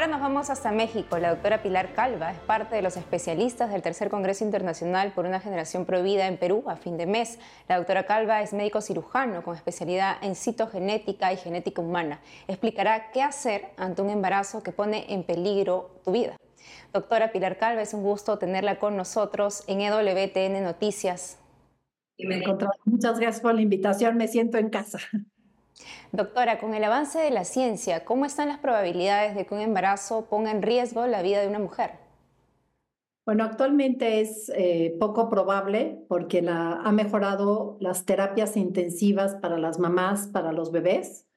Nos 0.10 0.22
vamos 0.22 0.50
hasta 0.50 0.72
México. 0.72 1.18
La 1.18 1.32
doctora 1.32 1.62
Pilar 1.62 1.94
Calva 1.94 2.32
es 2.32 2.40
parte 2.40 2.78
de 2.78 2.82
los 2.82 2.96
especialistas 2.96 3.70
del 3.70 3.82
Tercer 3.82 4.10
Congreso 4.10 4.46
Internacional 4.46 5.12
por 5.12 5.26
una 5.26 5.42
Generación 5.42 5.84
Prohibida 5.86 6.28
en 6.28 6.38
Perú 6.38 6.64
a 6.68 6.78
fin 6.78 6.96
de 6.98 7.06
mes. 7.06 7.40
La 7.68 7.76
doctora 7.76 8.06
Calva 8.06 8.42
es 8.42 8.54
médico 8.54 8.80
cirujano 8.80 9.44
con 9.44 9.56
especialidad 9.56 10.16
en 10.22 10.36
citogenética 10.36 11.34
y 11.34 11.38
genética 11.38 11.82
humana. 11.82 12.22
Explicará 12.48 13.12
qué 13.12 13.22
hacer 13.22 13.66
ante 13.76 14.02
un 14.02 14.10
embarazo 14.10 14.64
que 14.64 14.72
pone 14.72 15.14
en 15.14 15.24
peligro 15.24 16.00
tu 16.06 16.14
vida. 16.14 16.38
Doctora 16.94 17.34
Pilar 17.34 17.58
Calva, 17.58 17.82
es 17.82 17.94
un 17.94 18.02
gusto 18.02 18.38
tenerla 18.38 18.80
con 18.80 18.96
nosotros 18.96 19.66
en 19.68 19.82
EWTN 19.82 20.64
Noticias. 20.64 21.38
Y 22.16 22.28
me 22.28 22.42
Muchas 22.86 23.20
gracias 23.20 23.42
por 23.42 23.54
la 23.54 23.62
invitación, 23.62 24.16
me 24.16 24.30
siento 24.30 24.58
en 24.58 24.70
casa. 24.70 25.00
Doctora, 26.12 26.60
con 26.60 26.74
el 26.74 26.84
avance 26.84 27.20
de 27.20 27.32
la 27.32 27.44
ciencia, 27.44 28.06
¿cómo 28.06 28.26
están 28.26 28.48
las 28.48 28.60
probabilidades 28.60 29.36
de 29.36 29.46
que 29.46 29.54
un 29.54 29.62
embarazo 29.62 30.26
ponga 30.30 30.52
en 30.52 30.62
riesgo 30.62 31.06
la 31.08 31.22
vida 31.22 31.42
de 31.42 31.48
una 31.48 31.60
mujer? 31.60 31.92
Bueno, 33.26 33.44
actualmente 33.44 34.22
es 34.22 34.50
eh, 34.56 34.96
poco 35.02 35.30
probable 35.30 36.02
porque 36.08 36.42
la, 36.42 36.74
ha 36.74 36.92
mejorado 36.94 37.78
las 37.82 38.06
terapias 38.06 38.56
intensivas 38.56 39.36
para 39.36 39.58
las 39.58 39.80
mamás, 39.80 40.28
para 40.28 40.54
los 40.54 40.72
bebés, 40.72 41.28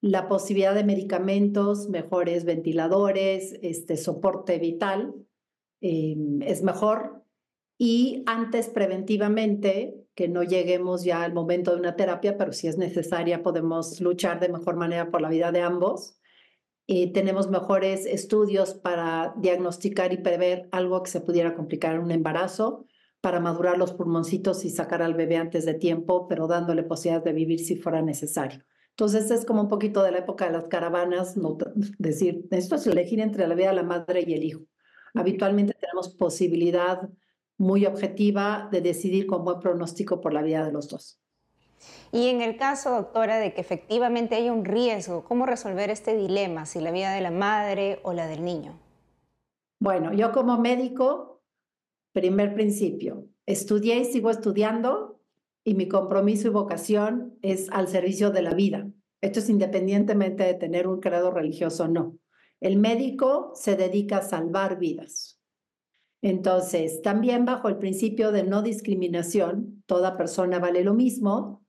la 0.00 0.28
posibilidad 0.28 0.74
de 0.74 0.84
medicamentos, 0.84 1.88
mejores 1.88 2.44
ventiladores, 2.44 3.58
este 3.62 3.96
soporte 3.96 4.60
vital 4.60 5.14
eh, 5.80 6.16
es 6.42 6.62
mejor 6.62 7.24
y 7.76 8.22
antes 8.26 8.68
preventivamente 8.68 10.05
que 10.16 10.28
no 10.28 10.42
lleguemos 10.42 11.04
ya 11.04 11.22
al 11.22 11.34
momento 11.34 11.72
de 11.72 11.78
una 11.78 11.94
terapia, 11.94 12.38
pero 12.38 12.52
si 12.52 12.66
es 12.66 12.78
necesaria 12.78 13.42
podemos 13.42 14.00
luchar 14.00 14.40
de 14.40 14.48
mejor 14.48 14.74
manera 14.74 15.10
por 15.10 15.20
la 15.20 15.28
vida 15.28 15.52
de 15.52 15.60
ambos. 15.60 16.18
Eh, 16.88 17.12
tenemos 17.12 17.50
mejores 17.50 18.06
estudios 18.06 18.72
para 18.74 19.34
diagnosticar 19.36 20.12
y 20.14 20.16
prever 20.16 20.68
algo 20.72 21.02
que 21.02 21.10
se 21.10 21.20
pudiera 21.20 21.54
complicar 21.54 21.94
en 21.94 22.00
un 22.00 22.10
embarazo, 22.10 22.86
para 23.20 23.40
madurar 23.40 23.76
los 23.76 23.92
pulmoncitos 23.92 24.64
y 24.64 24.70
sacar 24.70 25.02
al 25.02 25.14
bebé 25.14 25.36
antes 25.36 25.66
de 25.66 25.74
tiempo, 25.74 26.28
pero 26.28 26.46
dándole 26.46 26.82
posibilidades 26.82 27.24
de 27.24 27.32
vivir 27.32 27.60
si 27.60 27.76
fuera 27.76 28.00
necesario. 28.00 28.64
Entonces 28.90 29.30
es 29.30 29.44
como 29.44 29.62
un 29.62 29.68
poquito 29.68 30.02
de 30.02 30.12
la 30.12 30.18
época 30.18 30.46
de 30.46 30.52
las 30.52 30.64
caravanas, 30.64 31.36
no, 31.36 31.58
decir, 31.98 32.46
esto 32.52 32.76
es 32.76 32.86
elegir 32.86 33.20
entre 33.20 33.46
la 33.46 33.54
vida 33.54 33.68
de 33.68 33.74
la 33.74 33.82
madre 33.82 34.24
y 34.26 34.32
el 34.32 34.44
hijo. 34.44 34.62
Habitualmente 35.12 35.74
tenemos 35.74 36.14
posibilidad 36.14 37.06
muy 37.58 37.86
objetiva 37.86 38.68
de 38.70 38.80
decidir 38.80 39.26
con 39.26 39.44
buen 39.44 39.60
pronóstico 39.60 40.20
por 40.20 40.32
la 40.32 40.42
vida 40.42 40.64
de 40.64 40.72
los 40.72 40.88
dos. 40.88 41.20
Y 42.12 42.28
en 42.28 42.40
el 42.40 42.56
caso, 42.56 42.90
doctora, 42.90 43.38
de 43.38 43.52
que 43.52 43.60
efectivamente 43.60 44.34
haya 44.36 44.52
un 44.52 44.64
riesgo, 44.64 45.24
¿cómo 45.24 45.46
resolver 45.46 45.90
este 45.90 46.16
dilema, 46.16 46.66
si 46.66 46.80
la 46.80 46.90
vida 46.90 47.12
de 47.12 47.20
la 47.20 47.30
madre 47.30 48.00
o 48.02 48.12
la 48.12 48.26
del 48.26 48.44
niño? 48.44 48.78
Bueno, 49.78 50.12
yo 50.12 50.32
como 50.32 50.58
médico, 50.58 51.42
primer 52.12 52.54
principio, 52.54 53.26
estudié 53.44 53.98
y 53.98 54.04
sigo 54.06 54.30
estudiando 54.30 55.20
y 55.64 55.74
mi 55.74 55.88
compromiso 55.88 56.48
y 56.48 56.50
vocación 56.50 57.38
es 57.42 57.68
al 57.70 57.88
servicio 57.88 58.30
de 58.30 58.42
la 58.42 58.54
vida. 58.54 58.88
Esto 59.20 59.40
es 59.40 59.48
independientemente 59.48 60.44
de 60.44 60.54
tener 60.54 60.86
un 60.86 61.00
credo 61.00 61.30
religioso 61.30 61.84
o 61.84 61.88
no. 61.88 62.18
El 62.60 62.78
médico 62.78 63.52
se 63.54 63.76
dedica 63.76 64.18
a 64.18 64.22
salvar 64.22 64.78
vidas. 64.78 65.35
Entonces, 66.28 67.02
también 67.02 67.44
bajo 67.44 67.68
el 67.68 67.78
principio 67.78 68.32
de 68.32 68.42
no 68.42 68.60
discriminación, 68.60 69.84
toda 69.86 70.16
persona 70.16 70.58
vale 70.58 70.82
lo 70.82 70.92
mismo, 70.92 71.64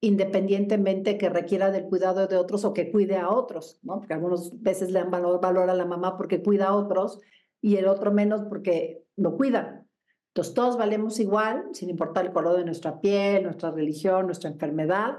independientemente 0.00 1.16
que 1.16 1.28
requiera 1.28 1.70
del 1.70 1.84
cuidado 1.84 2.26
de 2.26 2.36
otros 2.36 2.64
o 2.64 2.72
que 2.72 2.90
cuide 2.90 3.18
a 3.18 3.30
otros, 3.30 3.78
¿no? 3.82 3.98
Porque 3.98 4.14
algunas 4.14 4.60
veces 4.60 4.90
le 4.90 4.98
dan 4.98 5.12
valor, 5.12 5.70
a 5.70 5.74
la 5.76 5.86
mamá 5.86 6.16
porque 6.16 6.42
cuida 6.42 6.70
a 6.70 6.74
otros 6.74 7.20
y 7.60 7.76
el 7.76 7.86
otro 7.86 8.10
menos 8.10 8.42
porque 8.48 9.04
lo 9.14 9.36
cuidan. 9.36 9.86
Entonces, 10.30 10.54
todos 10.54 10.76
valemos 10.76 11.20
igual, 11.20 11.68
sin 11.72 11.88
importar 11.88 12.26
el 12.26 12.32
color 12.32 12.56
de 12.58 12.64
nuestra 12.64 13.00
piel, 13.00 13.44
nuestra 13.44 13.70
religión, 13.70 14.26
nuestra 14.26 14.50
enfermedad. 14.50 15.18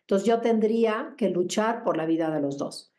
Entonces, 0.00 0.26
yo 0.26 0.40
tendría 0.40 1.14
que 1.16 1.28
luchar 1.28 1.84
por 1.84 1.96
la 1.96 2.04
vida 2.04 2.34
de 2.34 2.40
los 2.40 2.58
dos. 2.58 2.92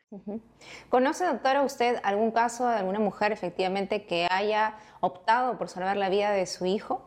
¿Conoce, 0.88 1.26
doctora, 1.26 1.62
usted 1.62 1.98
algún 2.02 2.30
caso 2.30 2.66
de 2.66 2.74
alguna 2.74 2.98
mujer 2.98 3.32
efectivamente 3.32 4.06
que 4.06 4.26
haya 4.30 4.76
optado 5.00 5.58
por 5.58 5.68
salvar 5.68 5.96
la 5.96 6.08
vida 6.08 6.30
de 6.32 6.46
su 6.46 6.66
hijo? 6.66 7.02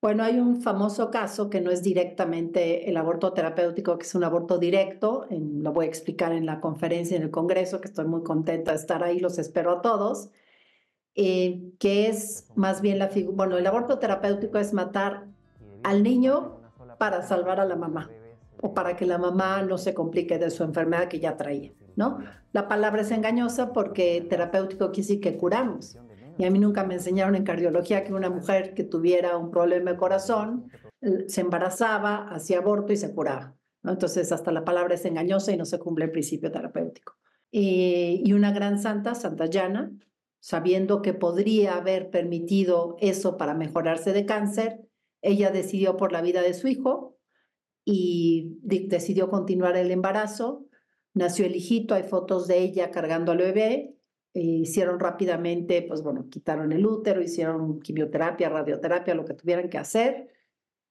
Bueno, 0.00 0.22
hay 0.22 0.38
un 0.38 0.62
famoso 0.62 1.10
caso 1.10 1.50
que 1.50 1.60
no 1.60 1.72
es 1.72 1.82
directamente 1.82 2.88
el 2.88 2.96
aborto 2.96 3.32
terapéutico, 3.32 3.98
que 3.98 4.06
es 4.06 4.14
un 4.14 4.22
aborto 4.22 4.58
directo. 4.58 5.26
lo 5.30 5.72
voy 5.72 5.86
a 5.86 5.88
explicar 5.88 6.32
en 6.32 6.46
la 6.46 6.60
conferencia 6.60 7.16
en 7.16 7.24
el 7.24 7.30
Congreso, 7.32 7.80
que 7.80 7.88
estoy 7.88 8.04
muy 8.04 8.22
contenta 8.22 8.70
de 8.70 8.76
estar 8.76 9.02
ahí, 9.02 9.18
los 9.18 9.38
espero 9.38 9.72
a 9.72 9.82
todos. 9.82 10.30
Eh, 11.16 11.72
que 11.80 12.08
es 12.08 12.46
más 12.54 12.80
bien 12.80 13.00
la 13.00 13.08
figura, 13.08 13.36
bueno, 13.36 13.58
el 13.58 13.66
aborto 13.66 13.98
terapéutico 13.98 14.58
es 14.58 14.72
matar 14.72 15.26
al 15.82 16.04
niño 16.04 16.60
para 16.98 17.22
salvar 17.22 17.58
a 17.58 17.64
la 17.64 17.74
mamá 17.74 18.08
o 18.60 18.74
para 18.74 18.96
que 18.96 19.06
la 19.06 19.18
mamá 19.18 19.62
no 19.62 19.78
se 19.78 19.94
complique 19.94 20.38
de 20.38 20.50
su 20.50 20.64
enfermedad 20.64 21.08
que 21.08 21.20
ya 21.20 21.36
traía, 21.36 21.72
¿no? 21.96 22.18
La 22.52 22.68
palabra 22.68 23.02
es 23.02 23.10
engañosa 23.10 23.72
porque 23.72 24.26
terapéutico 24.28 24.90
quiere 24.90 25.06
decir 25.06 25.20
que 25.20 25.36
curamos. 25.36 25.98
Y 26.38 26.44
a 26.44 26.50
mí 26.50 26.58
nunca 26.58 26.84
me 26.84 26.94
enseñaron 26.94 27.34
en 27.34 27.44
cardiología 27.44 28.04
que 28.04 28.14
una 28.14 28.30
mujer 28.30 28.74
que 28.74 28.84
tuviera 28.84 29.36
un 29.36 29.50
problema 29.50 29.92
de 29.92 29.96
corazón 29.96 30.70
eh, 31.00 31.24
se 31.26 31.40
embarazaba, 31.40 32.28
hacía 32.28 32.58
aborto 32.58 32.92
y 32.92 32.96
se 32.96 33.12
curaba. 33.12 33.56
¿no? 33.82 33.92
Entonces, 33.92 34.30
hasta 34.30 34.52
la 34.52 34.64
palabra 34.64 34.94
es 34.94 35.04
engañosa 35.04 35.52
y 35.52 35.56
no 35.56 35.64
se 35.64 35.80
cumple 35.80 36.04
el 36.04 36.12
principio 36.12 36.52
terapéutico. 36.52 37.16
Y, 37.50 38.22
y 38.24 38.32
una 38.34 38.52
gran 38.52 38.78
santa, 38.78 39.16
Santa 39.16 39.46
Llana, 39.46 39.90
sabiendo 40.38 41.02
que 41.02 41.12
podría 41.12 41.76
haber 41.76 42.10
permitido 42.10 42.96
eso 43.00 43.36
para 43.36 43.54
mejorarse 43.54 44.12
de 44.12 44.24
cáncer, 44.24 44.80
ella 45.22 45.50
decidió 45.50 45.96
por 45.96 46.12
la 46.12 46.22
vida 46.22 46.42
de 46.42 46.54
su 46.54 46.68
hijo 46.68 47.17
y 47.90 48.58
decidió 48.60 49.30
continuar 49.30 49.74
el 49.78 49.90
embarazo. 49.90 50.66
Nació 51.14 51.46
el 51.46 51.56
hijito, 51.56 51.94
hay 51.94 52.02
fotos 52.02 52.46
de 52.46 52.58
ella 52.58 52.90
cargando 52.90 53.32
al 53.32 53.38
bebé. 53.38 53.96
E 54.34 54.40
hicieron 54.42 55.00
rápidamente, 55.00 55.80
pues 55.80 56.02
bueno, 56.02 56.28
quitaron 56.28 56.72
el 56.72 56.84
útero, 56.84 57.22
hicieron 57.22 57.80
quimioterapia, 57.80 58.50
radioterapia, 58.50 59.14
lo 59.14 59.24
que 59.24 59.32
tuvieran 59.32 59.70
que 59.70 59.78
hacer. 59.78 60.28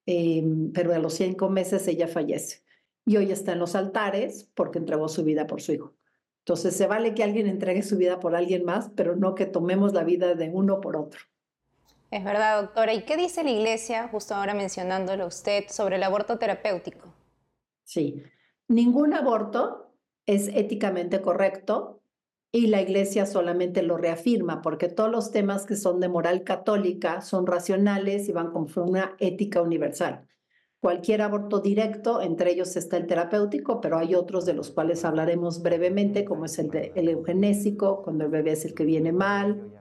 Em, 0.07 0.71
pero 0.71 0.91
a 0.91 0.97
los 0.97 1.13
cinco 1.13 1.49
meses 1.49 1.87
ella 1.87 2.07
fallece. 2.07 2.63
Y 3.05 3.17
hoy 3.17 3.31
está 3.31 3.53
en 3.53 3.59
los 3.59 3.75
altares 3.75 4.49
porque 4.55 4.79
entregó 4.79 5.07
su 5.07 5.23
vida 5.23 5.45
por 5.45 5.61
su 5.61 5.73
hijo. 5.73 5.93
Entonces, 6.39 6.75
se 6.75 6.87
vale 6.87 7.13
que 7.13 7.23
alguien 7.23 7.45
entregue 7.45 7.83
su 7.83 7.97
vida 7.97 8.19
por 8.19 8.35
alguien 8.35 8.65
más, 8.65 8.89
pero 8.95 9.15
no 9.15 9.35
que 9.35 9.45
tomemos 9.45 9.93
la 9.93 10.03
vida 10.03 10.33
de 10.33 10.49
uno 10.49 10.81
por 10.81 10.97
otro. 10.97 11.19
Es 12.09 12.23
verdad, 12.23 12.61
doctora. 12.61 12.93
¿Y 12.93 13.03
qué 13.03 13.17
dice 13.17 13.43
la 13.43 13.51
Iglesia, 13.51 14.07
justo 14.09 14.35
ahora 14.35 14.53
mencionándolo 14.53 15.27
usted, 15.27 15.65
sobre 15.69 15.97
el 15.97 16.03
aborto 16.03 16.37
terapéutico? 16.37 17.13
Sí, 17.83 18.23
ningún 18.67 19.13
aborto 19.13 19.91
es 20.25 20.47
éticamente 20.49 21.21
correcto 21.21 22.01
y 22.51 22.67
la 22.67 22.81
Iglesia 22.81 23.25
solamente 23.25 23.83
lo 23.83 23.97
reafirma, 23.97 24.61
porque 24.61 24.87
todos 24.87 25.11
los 25.11 25.31
temas 25.31 25.65
que 25.65 25.75
son 25.75 25.99
de 25.99 26.07
moral 26.07 26.43
católica 26.43 27.21
son 27.21 27.45
racionales 27.45 28.29
y 28.29 28.31
van 28.31 28.51
con 28.51 28.67
una 28.77 29.15
ética 29.19 29.61
universal. 29.61 30.27
Cualquier 30.79 31.21
aborto 31.23 31.59
directo, 31.59 32.21
entre 32.21 32.51
ellos 32.51 32.77
está 32.77 32.97
el 32.97 33.07
terapéutico, 33.07 33.81
pero 33.81 33.97
hay 33.97 34.15
otros 34.15 34.45
de 34.45 34.53
los 34.53 34.69
cuales 34.69 35.03
hablaremos 35.03 35.61
brevemente, 35.61 36.23
como 36.23 36.45
es 36.45 36.57
el, 36.59 36.69
de, 36.69 36.93
el 36.95 37.09
eugenésico, 37.09 38.03
cuando 38.03 38.25
el 38.25 38.31
bebé 38.31 38.51
es 38.51 38.63
el 38.63 38.73
que 38.73 38.85
viene 38.85 39.11
mal, 39.11 39.71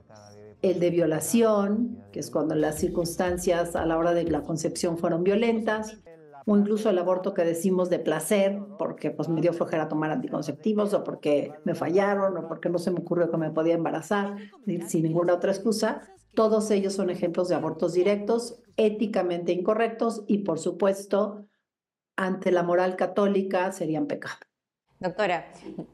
el 0.61 0.79
de 0.79 0.89
violación, 0.89 2.03
que 2.11 2.19
es 2.19 2.31
cuando 2.31 2.55
las 2.55 2.79
circunstancias 2.79 3.75
a 3.75 3.85
la 3.85 3.97
hora 3.97 4.13
de 4.13 4.23
la 4.25 4.41
concepción 4.41 4.97
fueron 4.97 5.23
violentas, 5.23 5.97
o 6.45 6.57
incluso 6.57 6.89
el 6.89 6.97
aborto 6.97 7.33
que 7.33 7.43
decimos 7.43 7.89
de 7.89 7.99
placer, 7.99 8.59
porque 8.79 9.11
pues 9.11 9.27
me 9.27 9.41
dio 9.41 9.53
flojera 9.53 9.89
tomar 9.89 10.11
anticonceptivos, 10.11 10.93
o 10.93 11.03
porque 11.03 11.51
me 11.65 11.75
fallaron, 11.75 12.37
o 12.37 12.47
porque 12.47 12.69
no 12.69 12.77
se 12.77 12.89
me 12.89 12.99
ocurrió 12.99 13.29
que 13.29 13.37
me 13.37 13.51
podía 13.51 13.75
embarazar, 13.75 14.37
sin 14.87 15.03
ninguna 15.03 15.33
otra 15.33 15.51
excusa. 15.51 16.01
Todos 16.33 16.71
ellos 16.71 16.93
son 16.93 17.09
ejemplos 17.09 17.49
de 17.49 17.55
abortos 17.55 17.93
directos, 17.93 18.61
éticamente 18.77 19.51
incorrectos 19.51 20.23
y, 20.27 20.39
por 20.39 20.59
supuesto, 20.59 21.45
ante 22.15 22.51
la 22.51 22.63
moral 22.63 22.95
católica 22.95 23.71
serían 23.71 24.07
pecado. 24.07 24.46
Doctora, 24.99 25.45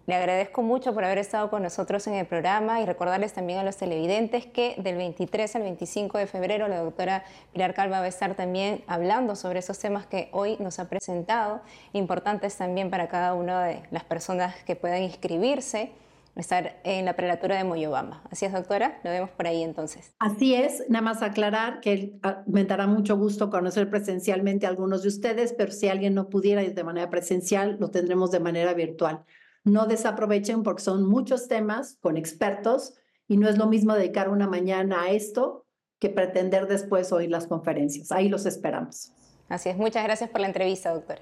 le 0.07 0.15
agradezco 0.15 0.61
mucho 0.61 0.93
por 0.93 1.03
haber 1.03 1.17
estado 1.17 1.49
con 1.49 1.61
nosotros 1.61 2.07
en 2.07 2.13
el 2.13 2.25
programa 2.25 2.79
y 2.79 2.85
recordarles 2.85 3.33
también 3.33 3.59
a 3.59 3.63
los 3.65 3.75
televidentes 3.75 4.45
que 4.45 4.75
del 4.77 4.95
23 4.95 5.57
al 5.57 5.63
25 5.63 6.19
de 6.19 6.25
febrero 6.25 6.69
la 6.69 6.79
doctora 6.79 7.25
Pilar 7.51 7.73
Calva 7.73 7.99
va 7.99 8.05
a 8.05 8.07
estar 8.07 8.33
también 8.35 8.81
hablando 8.87 9.35
sobre 9.35 9.59
esos 9.59 9.77
temas 9.77 10.05
que 10.05 10.29
hoy 10.31 10.55
nos 10.59 10.79
ha 10.79 10.87
presentado, 10.87 11.59
importantes 11.91 12.55
también 12.55 12.89
para 12.89 13.09
cada 13.09 13.33
una 13.33 13.65
de 13.65 13.83
las 13.91 14.05
personas 14.05 14.55
que 14.63 14.77
puedan 14.77 15.03
inscribirse 15.03 15.91
estar 16.35 16.79
en 16.83 17.05
la 17.05 17.15
prelatura 17.15 17.57
de 17.57 17.63
Moyobamba. 17.63 18.23
Así 18.31 18.45
es, 18.45 18.53
doctora, 18.53 18.99
lo 19.03 19.11
vemos 19.11 19.29
por 19.31 19.47
ahí 19.47 19.61
entonces. 19.61 20.15
Así 20.19 20.55
es, 20.55 20.83
nada 20.89 21.03
más 21.03 21.21
aclarar 21.21 21.79
que 21.79 22.19
me 22.47 22.63
dará 22.65 22.87
mucho 22.87 23.17
gusto 23.17 23.49
conocer 23.49 23.89
presencialmente 23.89 24.65
a 24.65 24.69
algunos 24.69 25.03
de 25.03 25.09
ustedes, 25.09 25.53
pero 25.53 25.71
si 25.71 25.89
alguien 25.89 26.15
no 26.15 26.29
pudiera 26.29 26.63
ir 26.63 26.73
de 26.73 26.83
manera 26.83 27.09
presencial, 27.09 27.77
lo 27.79 27.91
tendremos 27.91 28.31
de 28.31 28.39
manera 28.39 28.73
virtual. 28.73 29.23
No 29.63 29.85
desaprovechen 29.85 30.63
porque 30.63 30.81
son 30.81 31.07
muchos 31.07 31.47
temas 31.47 31.97
con 32.01 32.17
expertos 32.17 32.95
y 33.27 33.37
no 33.37 33.47
es 33.47 33.57
lo 33.57 33.67
mismo 33.67 33.93
dedicar 33.93 34.29
una 34.29 34.47
mañana 34.47 35.03
a 35.03 35.11
esto 35.11 35.65
que 35.99 36.09
pretender 36.09 36.67
después 36.67 37.11
oír 37.13 37.29
las 37.29 37.47
conferencias. 37.47 38.11
Ahí 38.11 38.27
los 38.27 38.45
esperamos. 38.45 39.13
Así 39.47 39.69
es, 39.69 39.77
muchas 39.77 40.03
gracias 40.03 40.29
por 40.29 40.41
la 40.41 40.47
entrevista, 40.47 40.93
doctora. 40.93 41.21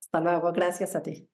Hasta 0.00 0.20
luego, 0.20 0.52
gracias 0.52 0.94
a 0.94 1.02
ti. 1.02 1.28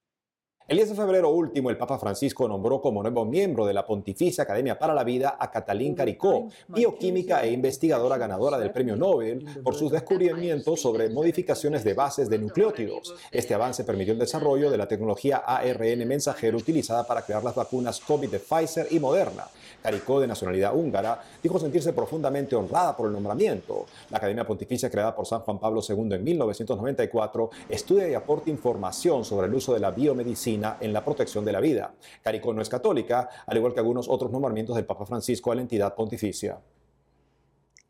El 0.70 0.76
10 0.76 0.90
de 0.90 0.94
febrero 0.94 1.30
último, 1.30 1.68
el 1.68 1.76
Papa 1.76 1.98
Francisco 1.98 2.46
nombró 2.46 2.80
como 2.80 3.02
nuevo 3.02 3.24
miembro 3.24 3.66
de 3.66 3.74
la 3.74 3.84
Pontificia 3.84 4.44
Academia 4.44 4.78
para 4.78 4.94
la 4.94 5.02
Vida 5.02 5.36
a 5.36 5.50
Catalín 5.50 5.96
Caricó, 5.96 6.46
bioquímica 6.68 7.42
e 7.42 7.50
investigadora 7.50 8.16
ganadora 8.16 8.56
del 8.56 8.70
Premio 8.70 8.94
Nobel 8.94 9.44
por 9.64 9.74
sus 9.74 9.90
descubrimientos 9.90 10.80
sobre 10.80 11.08
modificaciones 11.08 11.82
de 11.82 11.94
bases 11.94 12.30
de 12.30 12.38
nucleótidos. 12.38 13.12
Este 13.32 13.52
avance 13.52 13.82
permitió 13.82 14.12
el 14.12 14.20
desarrollo 14.20 14.70
de 14.70 14.78
la 14.78 14.86
tecnología 14.86 15.38
ARN 15.38 16.06
mensajero 16.06 16.58
utilizada 16.58 17.04
para 17.04 17.22
crear 17.22 17.42
las 17.42 17.56
vacunas 17.56 17.98
COVID 17.98 18.30
de 18.30 18.38
Pfizer 18.38 18.86
y 18.92 19.00
Moderna. 19.00 19.46
Caricó, 19.82 20.20
de 20.20 20.28
nacionalidad 20.28 20.76
húngara, 20.76 21.20
dijo 21.42 21.58
sentirse 21.58 21.92
profundamente 21.92 22.54
honrada 22.54 22.96
por 22.96 23.06
el 23.06 23.12
nombramiento. 23.12 23.86
La 24.10 24.18
Academia 24.18 24.46
Pontificia, 24.46 24.90
creada 24.90 25.16
por 25.16 25.26
San 25.26 25.40
Juan 25.40 25.58
Pablo 25.58 25.80
II 25.88 26.14
en 26.14 26.22
1994, 26.22 27.50
estudia 27.68 28.08
y 28.08 28.14
aporta 28.14 28.50
información 28.50 29.24
sobre 29.24 29.48
el 29.48 29.54
uso 29.54 29.72
de 29.74 29.80
la 29.80 29.90
biomedicina 29.90 30.49
en 30.54 30.92
la 30.92 31.04
protección 31.04 31.44
de 31.44 31.52
la 31.52 31.60
vida. 31.60 31.94
Caricó 32.22 32.52
no 32.52 32.62
es 32.62 32.68
católica, 32.68 33.28
al 33.46 33.56
igual 33.56 33.72
que 33.72 33.80
algunos 33.80 34.08
otros 34.08 34.30
nombramientos 34.30 34.76
del 34.76 34.84
Papa 34.84 35.06
Francisco 35.06 35.52
a 35.52 35.54
la 35.54 35.62
entidad 35.62 35.94
pontificia. 35.94 36.58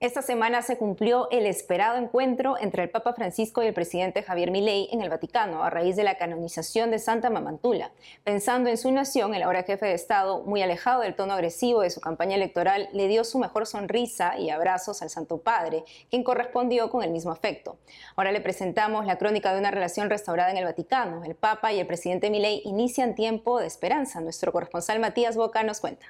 Esta 0.00 0.22
semana 0.22 0.62
se 0.62 0.78
cumplió 0.78 1.28
el 1.30 1.44
esperado 1.44 1.98
encuentro 1.98 2.56
entre 2.58 2.82
el 2.82 2.88
Papa 2.88 3.12
Francisco 3.12 3.62
y 3.62 3.66
el 3.66 3.74
presidente 3.74 4.22
Javier 4.22 4.50
Milei 4.50 4.88
en 4.92 5.02
el 5.02 5.10
Vaticano 5.10 5.62
a 5.62 5.68
raíz 5.68 5.94
de 5.94 6.04
la 6.04 6.16
canonización 6.16 6.90
de 6.90 6.98
Santa 6.98 7.28
Mamantula. 7.28 7.92
Pensando 8.24 8.70
en 8.70 8.78
su 8.78 8.90
nación, 8.92 9.34
el 9.34 9.42
ahora 9.42 9.62
jefe 9.62 9.84
de 9.84 9.92
Estado, 9.92 10.42
muy 10.44 10.62
alejado 10.62 11.02
del 11.02 11.14
tono 11.14 11.34
agresivo 11.34 11.82
de 11.82 11.90
su 11.90 12.00
campaña 12.00 12.36
electoral, 12.36 12.88
le 12.94 13.08
dio 13.08 13.24
su 13.24 13.38
mejor 13.38 13.66
sonrisa 13.66 14.38
y 14.38 14.48
abrazos 14.48 15.02
al 15.02 15.10
Santo 15.10 15.42
Padre, 15.42 15.84
quien 16.08 16.24
correspondió 16.24 16.88
con 16.88 17.02
el 17.02 17.10
mismo 17.10 17.30
afecto. 17.30 17.76
Ahora 18.16 18.32
le 18.32 18.40
presentamos 18.40 19.04
la 19.04 19.18
crónica 19.18 19.52
de 19.52 19.60
una 19.60 19.70
relación 19.70 20.08
restaurada 20.08 20.50
en 20.50 20.56
el 20.56 20.64
Vaticano. 20.64 21.24
El 21.24 21.34
Papa 21.34 21.74
y 21.74 21.78
el 21.78 21.86
presidente 21.86 22.30
Milei 22.30 22.62
inician 22.64 23.14
tiempo 23.14 23.60
de 23.60 23.66
esperanza. 23.66 24.22
Nuestro 24.22 24.50
corresponsal 24.50 24.98
Matías 24.98 25.36
Boca 25.36 25.62
nos 25.62 25.80
cuenta. 25.80 26.06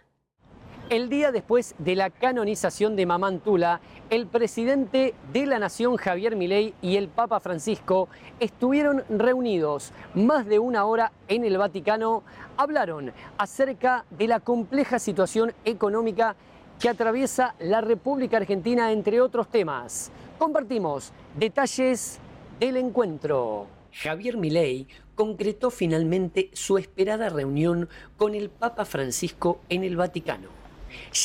El 0.91 1.09
día 1.09 1.31
después 1.31 1.77
de 1.79 1.95
la 1.95 2.11
canonización 2.11 2.97
de 2.97 3.07
Mamantula, 3.07 3.81
el 4.11 4.27
presidente 4.27 5.15
de 5.33 5.47
la 5.47 5.61
Nación, 5.61 5.95
Javier 5.95 6.35
Milei, 6.35 6.75
y 6.83 6.97
el 6.97 7.07
Papa 7.07 7.39
Francisco 7.39 8.09
estuvieron 8.41 9.05
reunidos 9.09 9.93
más 10.15 10.47
de 10.47 10.59
una 10.59 10.85
hora 10.87 11.13
en 11.29 11.45
el 11.45 11.59
Vaticano. 11.59 12.25
Hablaron 12.57 13.13
acerca 13.39 14.05
de 14.11 14.27
la 14.27 14.41
compleja 14.41 14.99
situación 14.99 15.53
económica 15.65 16.35
que 16.81 16.89
atraviesa 16.89 17.55
la 17.61 17.81
República 17.81 18.39
Argentina, 18.39 18.91
entre 18.91 19.21
otros 19.21 19.47
temas. 19.49 20.11
Compartimos 20.39 21.13
detalles 21.37 22.19
del 22.59 22.79
encuentro. 22.79 23.69
Javier 23.93 24.37
Milei 24.37 24.89
concretó 25.15 25.71
finalmente 25.71 26.51
su 26.53 26.79
esperada 26.79 27.29
reunión 27.29 27.89
con 28.17 28.35
el 28.35 28.51
Papa 28.51 28.85
Francisco 28.85 29.61
en 29.69 29.85
el 29.85 29.95
Vaticano 29.97 30.60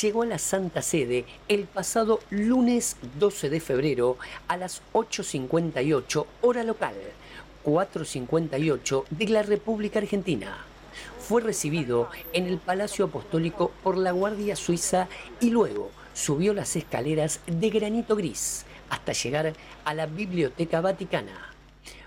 llegó 0.02 0.22
a 0.22 0.26
la 0.26 0.38
Santa 0.38 0.82
Sede 0.82 1.24
el 1.48 1.64
pasado 1.64 2.20
lunes 2.30 2.96
12 3.18 3.50
de 3.50 3.60
febrero 3.60 4.16
a 4.48 4.56
las 4.56 4.82
8.58 4.92 6.26
hora 6.42 6.64
local, 6.64 6.94
4.58 7.64 9.04
de 9.10 9.28
la 9.28 9.42
República 9.42 9.98
Argentina. 9.98 10.64
Fue 11.18 11.42
recibido 11.42 12.08
en 12.32 12.46
el 12.46 12.58
Palacio 12.58 13.06
Apostólico 13.06 13.72
por 13.82 13.96
la 13.96 14.12
Guardia 14.12 14.54
Suiza 14.56 15.08
y 15.40 15.50
luego 15.50 15.90
subió 16.14 16.54
las 16.54 16.76
escaleras 16.76 17.40
de 17.46 17.70
granito 17.70 18.16
gris 18.16 18.64
hasta 18.88 19.12
llegar 19.12 19.52
a 19.84 19.94
la 19.94 20.06
Biblioteca 20.06 20.80
Vaticana. 20.80 21.52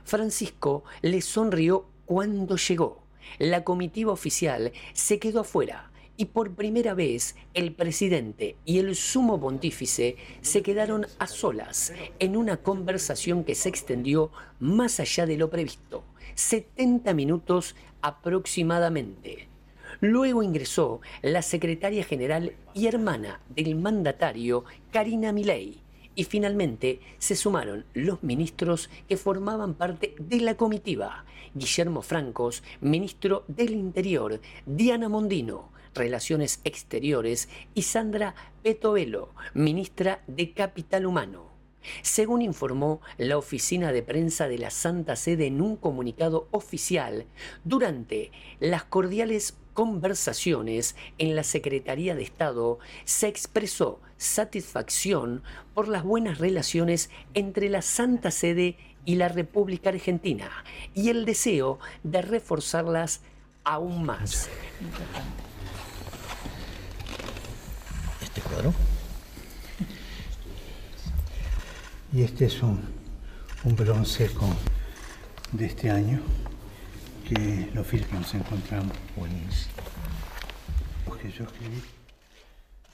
Francisco 0.03 0.83
le 1.01 1.21
sonrió 1.21 1.85
cuando 2.05 2.55
llegó. 2.55 3.03
La 3.37 3.63
comitiva 3.63 4.11
oficial 4.11 4.71
se 4.93 5.19
quedó 5.19 5.41
afuera 5.41 5.88
y 6.19 6.25
por 6.25 6.53
primera 6.53 6.93
vez 6.93 7.37
el 7.53 7.71
presidente 7.71 8.57
y 8.65 8.79
el 8.79 8.93
sumo 8.97 9.39
pontífice 9.39 10.17
se 10.41 10.61
quedaron 10.61 11.07
a 11.17 11.27
solas 11.27 11.93
en 12.19 12.35
una 12.35 12.57
conversación 12.57 13.45
que 13.45 13.55
se 13.55 13.69
extendió 13.69 14.29
más 14.59 14.99
allá 14.99 15.25
de 15.25 15.37
lo 15.37 15.49
previsto, 15.49 16.03
70 16.35 17.13
minutos 17.13 17.73
aproximadamente. 18.01 19.47
Luego 20.01 20.43
ingresó 20.43 20.99
la 21.21 21.41
secretaria 21.41 22.03
general 22.03 22.51
y 22.73 22.87
hermana 22.87 23.39
del 23.55 23.75
mandatario, 23.75 24.65
Karina 24.91 25.31
Milei, 25.31 25.79
y 26.15 26.25
finalmente 26.25 26.99
se 27.17 27.37
sumaron 27.37 27.85
los 27.93 28.23
ministros 28.23 28.89
que 29.07 29.15
formaban 29.15 29.73
parte 29.73 30.15
de 30.19 30.41
la 30.41 30.55
comitiva, 30.55 31.23
Guillermo 31.55 32.01
Francos, 32.01 32.61
ministro 32.81 33.45
del 33.47 33.71
Interior, 33.71 34.41
Diana 34.65 35.07
Mondino, 35.07 35.78
Relaciones 35.99 36.61
Exteriores, 36.63 37.49
y 37.75 37.83
Sandra 37.83 38.33
Petovelo, 38.63 39.33
ministra 39.53 40.23
de 40.27 40.53
Capital 40.53 41.05
Humano. 41.05 41.49
Según 42.01 42.41
informó 42.41 43.01
la 43.17 43.37
oficina 43.37 43.91
de 43.91 44.01
prensa 44.01 44.47
de 44.47 44.57
la 44.57 44.69
Santa 44.69 45.15
Sede 45.15 45.47
en 45.47 45.61
un 45.61 45.75
comunicado 45.75 46.47
oficial, 46.51 47.25
durante 47.63 48.31
las 48.59 48.83
cordiales 48.83 49.57
conversaciones 49.73 50.95
en 51.17 51.35
la 51.35 51.43
Secretaría 51.43 52.15
de 52.15 52.23
Estado 52.23 52.79
se 53.05 53.27
expresó 53.27 53.99
satisfacción 54.17 55.43
por 55.73 55.87
las 55.87 56.03
buenas 56.03 56.37
relaciones 56.37 57.09
entre 57.33 57.69
la 57.69 57.81
Santa 57.81 58.31
Sede 58.31 58.77
y 59.05 59.15
la 59.15 59.27
República 59.27 59.89
Argentina 59.89 60.49
y 60.93 61.09
el 61.09 61.25
deseo 61.25 61.79
de 62.03 62.21
reforzarlas 62.21 63.21
aún 63.63 64.05
más. 64.05 64.49
Y 72.11 72.23
este 72.23 72.45
es 72.45 72.61
un, 72.63 72.81
un 73.63 73.75
bronce 73.75 74.27
con, 74.33 74.55
de 75.51 75.65
este 75.65 75.91
año 75.91 76.21
que 77.27 77.69
lo 77.73 77.83
que 77.83 77.99
nos 78.11 78.33
encontramos. 78.33 78.95
Buenísimo. 79.15 79.73
Que 81.21 81.31
yo 81.31 81.43
escribí. 81.43 81.81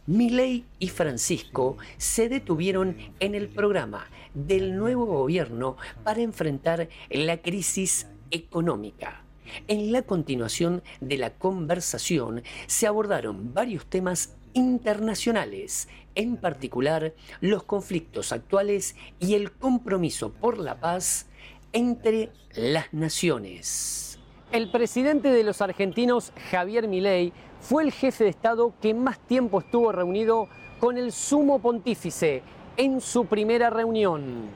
Milei 0.08 0.66
y 0.80 0.90
Francisco 0.90 1.78
se 1.98 2.28
detuvieron 2.28 2.98
en 3.20 3.36
el 3.36 3.48
programa 3.48 4.08
del 4.34 4.76
nuevo 4.76 5.06
gobierno 5.06 5.78
para 6.04 6.22
enfrentar 6.22 6.90
la 7.10 7.38
crisis 7.38 8.08
económica. 8.32 9.22
En 9.68 9.92
la 9.92 10.02
continuación 10.02 10.84
de 11.02 11.18
la 11.18 11.32
conversación 11.32 12.44
se 12.68 12.88
abordaron 12.88 13.54
varios 13.54 13.86
temas 13.86 14.36
internacionales, 14.56 15.88
en 16.16 16.38
particular 16.38 17.14
los 17.42 17.64
conflictos 17.64 18.32
actuales 18.32 18.96
y 19.20 19.36
el 19.36 19.52
compromiso 19.52 20.32
por 20.34 20.58
la 20.58 20.80
paz 20.80 21.28
entre 21.74 22.32
las 22.56 22.92
naciones. 22.94 24.18
El 24.52 24.72
presidente 24.72 25.30
de 25.30 25.44
los 25.44 25.62
argentinos, 25.62 26.32
Javier 26.50 26.88
Milei, 26.88 27.34
fue 27.60 27.84
el 27.84 27.92
jefe 27.92 28.24
de 28.24 28.30
Estado 28.30 28.74
que 28.82 28.94
más 28.94 29.20
tiempo 29.20 29.60
estuvo 29.60 29.92
reunido 29.92 30.48
con 30.80 30.98
el 30.98 31.12
sumo 31.12 31.60
pontífice 31.60 32.42
en 32.78 33.02
su 33.02 33.26
primera 33.26 33.70
reunión. 33.70 34.50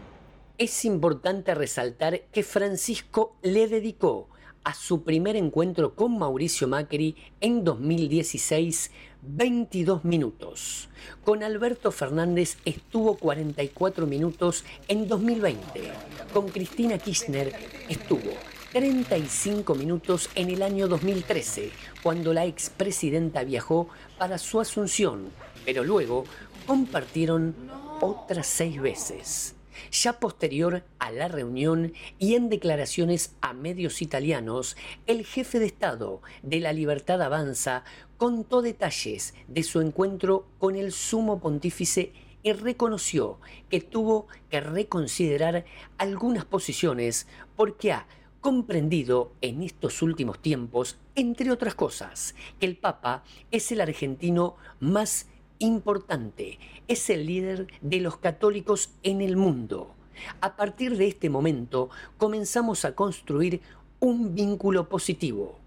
Es 0.57 0.85
importante 0.85 1.55
resaltar 1.55 2.21
que 2.31 2.43
Francisco 2.43 3.35
le 3.41 3.67
dedicó 3.67 4.29
a 4.63 4.73
su 4.73 5.03
primer 5.03 5.35
encuentro 5.35 5.95
con 5.95 6.17
Mauricio 6.17 6.67
Macri 6.67 7.15
en 7.41 7.63
2016 7.63 8.91
22 9.21 10.05
minutos. 10.05 10.89
Con 11.23 11.43
Alberto 11.43 11.91
Fernández 11.91 12.57
estuvo 12.65 13.15
44 13.17 14.07
minutos 14.07 14.63
en 14.87 15.07
2020. 15.07 15.91
Con 16.33 16.49
Cristina 16.49 16.97
Kirchner 16.97 17.53
estuvo 17.89 18.31
35 18.71 19.75
minutos 19.75 20.29
en 20.35 20.49
el 20.49 20.61
año 20.61 20.87
2013, 20.87 21.71
cuando 22.03 22.33
la 22.33 22.45
expresidenta 22.45 23.43
viajó 23.43 23.89
para 24.17 24.37
su 24.37 24.59
asunción, 24.59 25.29
pero 25.65 25.83
luego 25.83 26.25
compartieron 26.67 27.55
otras 27.99 28.45
seis 28.45 28.79
veces. 28.79 29.55
Ya 29.91 30.19
posterior 30.19 30.83
a 30.99 31.11
la 31.11 31.27
reunión 31.27 31.93
y 32.17 32.35
en 32.35 32.49
declaraciones 32.49 33.35
a 33.41 33.53
medios 33.53 34.01
italianos, 34.01 34.77
el 35.07 35.25
jefe 35.25 35.59
de 35.59 35.65
Estado 35.65 36.21
de 36.43 36.59
la 36.59 36.73
Libertad 36.73 37.21
Avanza 37.21 37.83
contó 38.17 38.61
detalles 38.61 39.33
de 39.47 39.63
su 39.63 39.81
encuentro 39.81 40.47
con 40.57 40.75
el 40.75 40.91
sumo 40.91 41.39
pontífice 41.39 42.11
y 42.43 42.53
reconoció 42.53 43.39
que 43.69 43.81
tuvo 43.81 44.27
que 44.49 44.61
reconsiderar 44.61 45.65
algunas 45.97 46.45
posiciones 46.45 47.27
porque 47.55 47.91
ha 47.91 48.07
comprendido 48.41 49.33
en 49.41 49.63
estos 49.63 50.01
últimos 50.01 50.39
tiempos, 50.39 50.97
entre 51.15 51.51
otras 51.51 51.75
cosas, 51.75 52.35
que 52.59 52.65
el 52.65 52.77
Papa 52.77 53.23
es 53.51 53.71
el 53.71 53.81
argentino 53.81 54.55
más 54.79 55.27
importante, 55.59 56.57
es 56.87 57.09
el 57.09 57.25
líder 57.25 57.67
de 57.81 57.99
los 57.99 58.17
católicos 58.17 58.91
en 59.03 59.21
el 59.21 59.37
mundo. 59.37 59.93
A 60.41 60.55
partir 60.55 60.97
de 60.97 61.07
este 61.07 61.29
momento 61.29 61.89
comenzamos 62.17 62.85
a 62.85 62.95
construir 62.95 63.61
un 63.99 64.33
vínculo 64.33 64.89
positivo. 64.89 65.59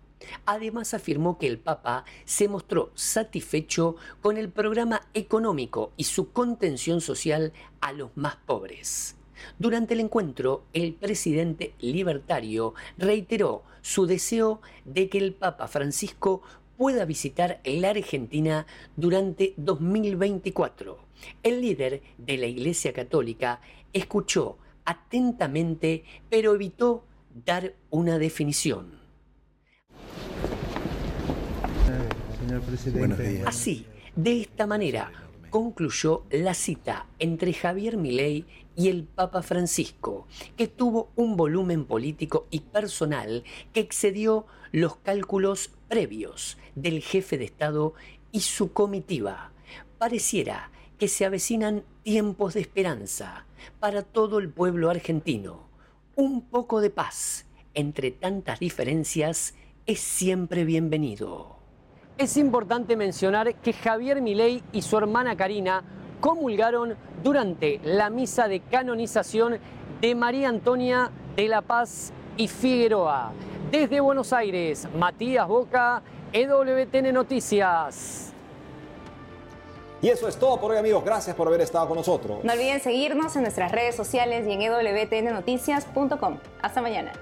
Además 0.47 0.95
afirmó 0.95 1.39
que 1.39 1.47
el 1.47 1.59
Papa 1.59 2.05
se 2.25 2.49
mostró 2.49 2.91
satisfecho 2.95 3.97
con 4.21 4.37
el 4.37 4.51
programa 4.51 5.03
económico 5.15 5.93
y 5.97 6.05
su 6.05 6.33
contención 6.33 7.01
social 7.01 7.53
a 7.81 7.93
los 7.93 8.11
más 8.17 8.37
pobres. 8.37 9.17
Durante 9.59 9.95
el 9.95 10.01
encuentro, 10.01 10.65
el 10.73 10.95
presidente 10.95 11.75
libertario 11.81 12.75
reiteró 12.97 13.65
su 13.81 14.07
deseo 14.07 14.61
de 14.85 15.09
que 15.09 15.19
el 15.19 15.35
Papa 15.35 15.67
Francisco 15.67 16.43
pueda 16.83 17.05
visitar 17.05 17.61
la 17.63 17.91
Argentina 17.91 18.67
durante 18.97 19.55
2024. 19.57 20.99
El 21.45 21.61
líder 21.61 22.03
de 22.19 22.37
la 22.37 22.47
Iglesia 22.47 22.93
Católica 22.93 23.61
escuchó 23.93 24.59
atentamente, 24.85 26.03
pero 26.29 26.57
evitó 26.57 27.05
dar 27.47 27.75
una 27.91 28.19
definición. 28.19 28.99
Así, 33.47 33.87
de 34.17 34.41
esta 34.41 34.67
manera, 34.67 35.13
concluyó 35.51 36.25
la 36.33 36.53
cita 36.53 37.07
entre 37.21 37.53
Javier 37.53 37.97
Milei 37.97 38.45
y 38.75 38.89
el 38.89 39.05
Papa 39.05 39.43
Francisco, 39.43 40.27
que 40.57 40.67
tuvo 40.67 41.13
un 41.15 41.37
volumen 41.37 41.85
político 41.85 42.49
y 42.51 42.59
personal 42.59 43.45
que 43.73 43.79
excedió 43.79 44.47
los 44.73 44.97
cálculos 44.97 45.71
previos 45.93 46.57
del 46.75 47.03
jefe 47.03 47.37
de 47.37 47.45
Estado 47.45 47.93
y 48.31 48.41
su 48.41 48.73
comitiva. 48.73 49.53
Pareciera 49.99 50.71
que 50.99 51.07
se 51.07 51.27
avecinan 51.27 51.85
tiempos 52.03 52.55
de 52.55 52.63
esperanza 52.63 53.45
para 53.79 54.01
todo 54.01 54.39
el 54.39 54.49
pueblo 54.49 54.89
argentino. 54.89 55.69
Un 56.17 56.49
poco 56.49 56.81
de 56.81 56.89
paz 56.89 57.45
entre 57.75 58.11
tantas 58.11 58.59
diferencias 58.59 59.55
es 59.85 60.01
siempre 60.01 60.65
bienvenido. 60.65 61.59
Es 62.17 62.39
importante 62.39 62.97
mencionar 62.97 63.57
que 63.57 63.75
Javier 63.75 64.23
Milei 64.23 64.63
y 64.73 64.81
su 64.81 64.97
hermana 64.97 65.37
Karina 65.37 65.85
comulgaron 66.21 66.97
durante 67.23 67.81
la 67.85 68.09
misa 68.09 68.49
de 68.49 68.61
canonización 68.61 69.59
de 70.01 70.15
María 70.15 70.49
Antonia 70.49 71.11
de 71.37 71.49
la 71.49 71.61
Paz 71.61 72.15
y 72.39 72.49
Figueroa. 72.49 73.35
Desde 73.73 74.01
Buenos 74.01 74.35
Aires, 74.35 74.87
Matías 74.95 75.49
Boca, 75.49 76.03
EWTN 76.31 77.11
Noticias. 77.11 78.31
Y 80.03 80.11
eso 80.11 80.29
es 80.29 80.37
todo 80.39 80.61
por 80.61 80.73
hoy 80.73 80.77
amigos, 80.77 81.03
gracias 81.03 81.35
por 81.35 81.49
haber 81.49 81.63
estado 81.63 81.89
con 81.89 81.97
nosotros. 81.97 82.45
No 82.45 82.53
olviden 82.53 82.81
seguirnos 82.83 83.35
en 83.35 83.45
nuestras 83.45 83.73
redes 83.73 83.97
sociales 83.97 84.47
y 84.47 84.53
en 84.53 84.61
ewtnnoticias.com. 84.61 86.37
Hasta 86.61 86.83
mañana. 86.83 87.13